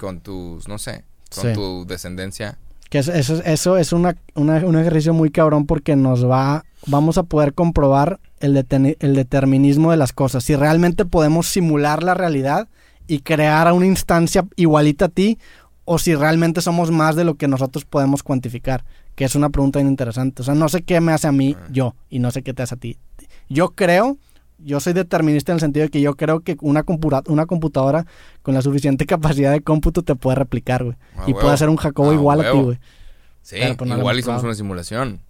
[0.00, 1.52] con tus, no sé, con Sí.
[1.52, 2.56] tu descendencia.
[2.88, 7.18] Que eso, eso, eso es una, una- un ejercicio muy cabrón porque nos va, vamos
[7.18, 10.42] a poder comprobar el, deteni- el determinismo de las cosas.
[10.42, 12.68] Si realmente podemos simular la realidad
[13.06, 15.38] y crear a una instancia igualita a ti
[15.84, 18.84] o si realmente somos más de lo que nosotros podemos cuantificar.
[19.14, 20.42] Que es una pregunta bien interesante.
[20.42, 22.62] O sea, no sé qué me hace a mí yo y no sé qué te
[22.62, 22.96] hace a ti.
[23.48, 24.16] Yo creo,
[24.62, 28.06] yo soy determinista en el sentido de que yo creo que una, computa- una computadora
[28.42, 30.96] con la suficiente capacidad de cómputo te puede replicar, güey.
[31.16, 31.40] A y huevo.
[31.40, 32.78] puede hacer un Jacobo A igual a ti, güey.
[33.42, 34.46] Sí, pues, no igual hemos y somos probado.
[34.46, 35.20] una simulación.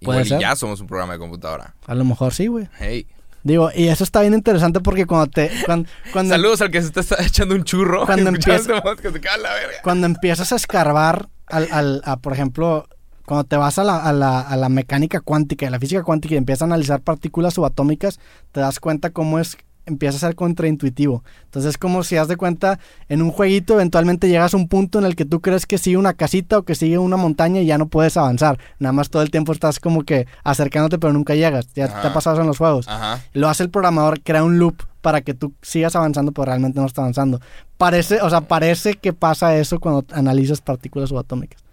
[0.00, 1.74] Igual y ya somos un programa de computadora.
[1.86, 2.68] A lo mejor sí, güey.
[2.78, 3.06] Hey.
[3.42, 5.50] Digo, y eso está bien interesante porque cuando te...
[5.64, 8.04] Cuando, cuando, Saludos al que se está echando un churro.
[8.04, 9.76] Cuando escuchando empieza- este podcast, se caga la verga.
[9.84, 12.86] cuando empiezas a escarbar al, al- a, por ejemplo,
[13.26, 16.34] cuando te vas a la, a, la, a la mecánica cuántica, a la física cuántica
[16.34, 18.20] y empiezas a analizar partículas subatómicas,
[18.52, 21.24] te das cuenta cómo es, empieza a ser contraintuitivo.
[21.44, 24.98] Entonces es como si haz de cuenta, en un jueguito eventualmente llegas a un punto
[24.98, 27.66] en el que tú crees que sigue una casita o que sigue una montaña y
[27.66, 28.58] ya no puedes avanzar.
[28.78, 31.66] Nada más todo el tiempo estás como que acercándote pero nunca llegas.
[31.74, 32.86] Ya te ha pasado eso en los juegos.
[32.88, 33.20] Ajá.
[33.32, 36.86] Lo hace el programador, crea un loop para que tú sigas avanzando, pero realmente no
[36.86, 37.40] está avanzando.
[37.76, 41.65] Parece, o sea, parece que pasa eso cuando analizas partículas subatómicas.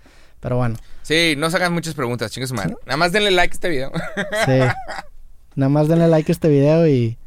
[0.43, 2.75] Pero bueno, Sí, no se hagan muchas preguntas, su madre.
[2.85, 3.91] Nada más denle like a este video.
[4.45, 4.59] sí.
[5.55, 7.17] Nada más denle like a este video y,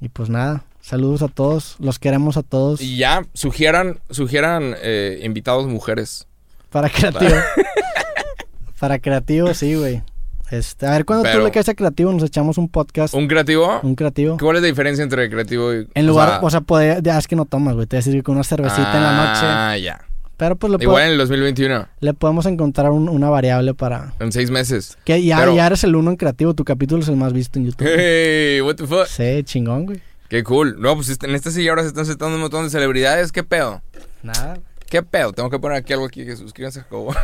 [0.00, 0.62] y pues nada.
[0.82, 2.82] Saludos a todos, los queremos a todos.
[2.82, 6.26] y ya, sugieran, sugieran eh, invitados mujeres.
[6.68, 7.34] Para creativo.
[8.78, 10.02] Para creativo, sí, güey.
[10.50, 13.14] Este, a ver, cuando tú le caes a creativo, nos echamos un podcast.
[13.14, 13.80] ¿Un creativo?
[13.82, 14.36] Un creativo.
[14.38, 15.88] ¿Cuál es la diferencia entre creativo y...
[15.94, 17.86] En o lugar, sea, o sea, poder, ya es que no tomas, güey.
[17.86, 19.46] Te voy a decir que con una cervecita en la noche.
[19.46, 20.04] Ah, ya.
[20.36, 24.14] Pero pues le, Igual puede- en el 2021, le podemos encontrar un- una variable para,
[24.18, 24.98] en seis meses.
[25.04, 27.58] Que ya, Pero- ya eres el uno en creativo, tu capítulo es el más visto
[27.58, 27.86] en YouTube.
[27.88, 29.06] Hey, what the fuck.
[29.06, 30.00] Sí, chingón, güey.
[30.28, 30.80] Qué cool.
[30.80, 33.30] No, pues este- en esta silla ahora se están sentando un montón de celebridades.
[33.30, 33.80] ¿Qué pedo?
[34.22, 34.58] Nada.
[34.90, 35.32] ¿Qué pedo?
[35.32, 37.14] Tengo que poner aquí algo aquí que suscríbanse a Jacobo.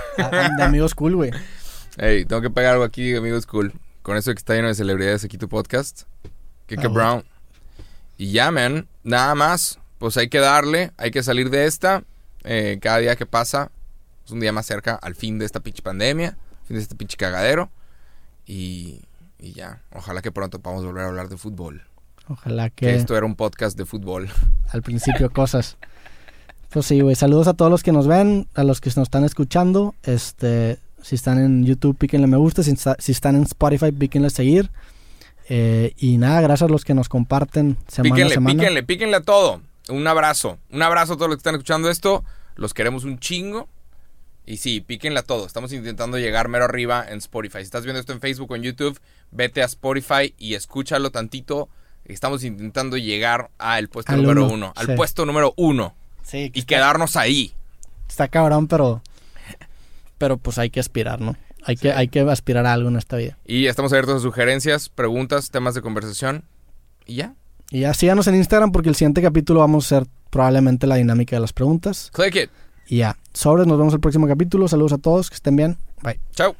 [0.57, 1.31] De amigos cool, güey.
[1.99, 3.73] Hey, tengo que pegar algo aquí, amigos cool.
[4.03, 6.03] Con eso que está lleno de celebridades aquí tu podcast.
[6.67, 6.95] Kike Ah, bueno.
[6.95, 7.25] Brown.
[8.17, 8.87] Y ya, man.
[9.03, 9.79] Nada más.
[9.99, 10.93] Pues hay que darle.
[10.97, 12.05] Hay que salir de esta.
[12.45, 13.71] Eh, cada día que pasa
[14.25, 16.37] es un día más cerca al fin de esta pinche pandemia.
[16.67, 17.71] Fin de este pinche cagadero.
[18.47, 19.03] Y,
[19.39, 19.83] y ya.
[19.95, 21.83] Ojalá que pronto podamos volver a hablar de fútbol.
[22.29, 24.29] Ojalá Que que esto era un podcast de fútbol.
[24.71, 25.77] al principio cosas.
[26.71, 27.17] Pues sí, güey.
[27.17, 29.95] Saludos a todos los que nos ven, a los que nos están escuchando.
[30.05, 32.63] Este, si están en YouTube, píquenle me gusta.
[32.63, 34.71] Si, si están en Spotify, píquenle seguir.
[35.49, 38.55] Eh, y nada, gracias a los que nos comparten semana a Píquenle, semana.
[38.61, 39.61] píquenle, píquenle a todo.
[39.91, 40.59] Un abrazo.
[40.71, 42.25] Un abrazo a todos los que están escuchando esto.
[42.57, 43.69] Los queremos un chingo.
[44.47, 45.47] Y sí, píquenle a todo.
[45.47, 47.59] Estamos intentando llegar mero arriba en Spotify.
[47.59, 48.99] Si estás viendo esto en Facebook o en YouTube,
[49.31, 51.69] vete a Spotify y escúchalo tantito.
[52.05, 54.73] Estamos intentando llegar al puesto Al número uno, uno.
[54.75, 54.93] Al sí.
[54.97, 55.95] puesto número uno.
[56.23, 57.55] Sí, Y quedarnos ahí.
[58.09, 59.03] está cabrón, pero
[60.19, 61.37] pero pues hay que aspirar, ¿no?
[61.65, 63.39] Hay que hay que aspirar a algo en esta vida.
[63.47, 66.45] Y estamos abiertos a sugerencias, preguntas, temas de conversación.
[67.07, 67.35] Y ya.
[67.71, 71.37] Y ya síganos en Instagram porque el siguiente capítulo vamos a hacer probablemente la dinámica
[71.37, 72.11] de las preguntas.
[72.13, 72.51] Click it.
[72.89, 74.67] Y ya, sobres, nos vemos el próximo capítulo.
[74.67, 75.77] Saludos a todos, que estén bien.
[76.03, 76.19] Bye.
[76.33, 76.57] Chao.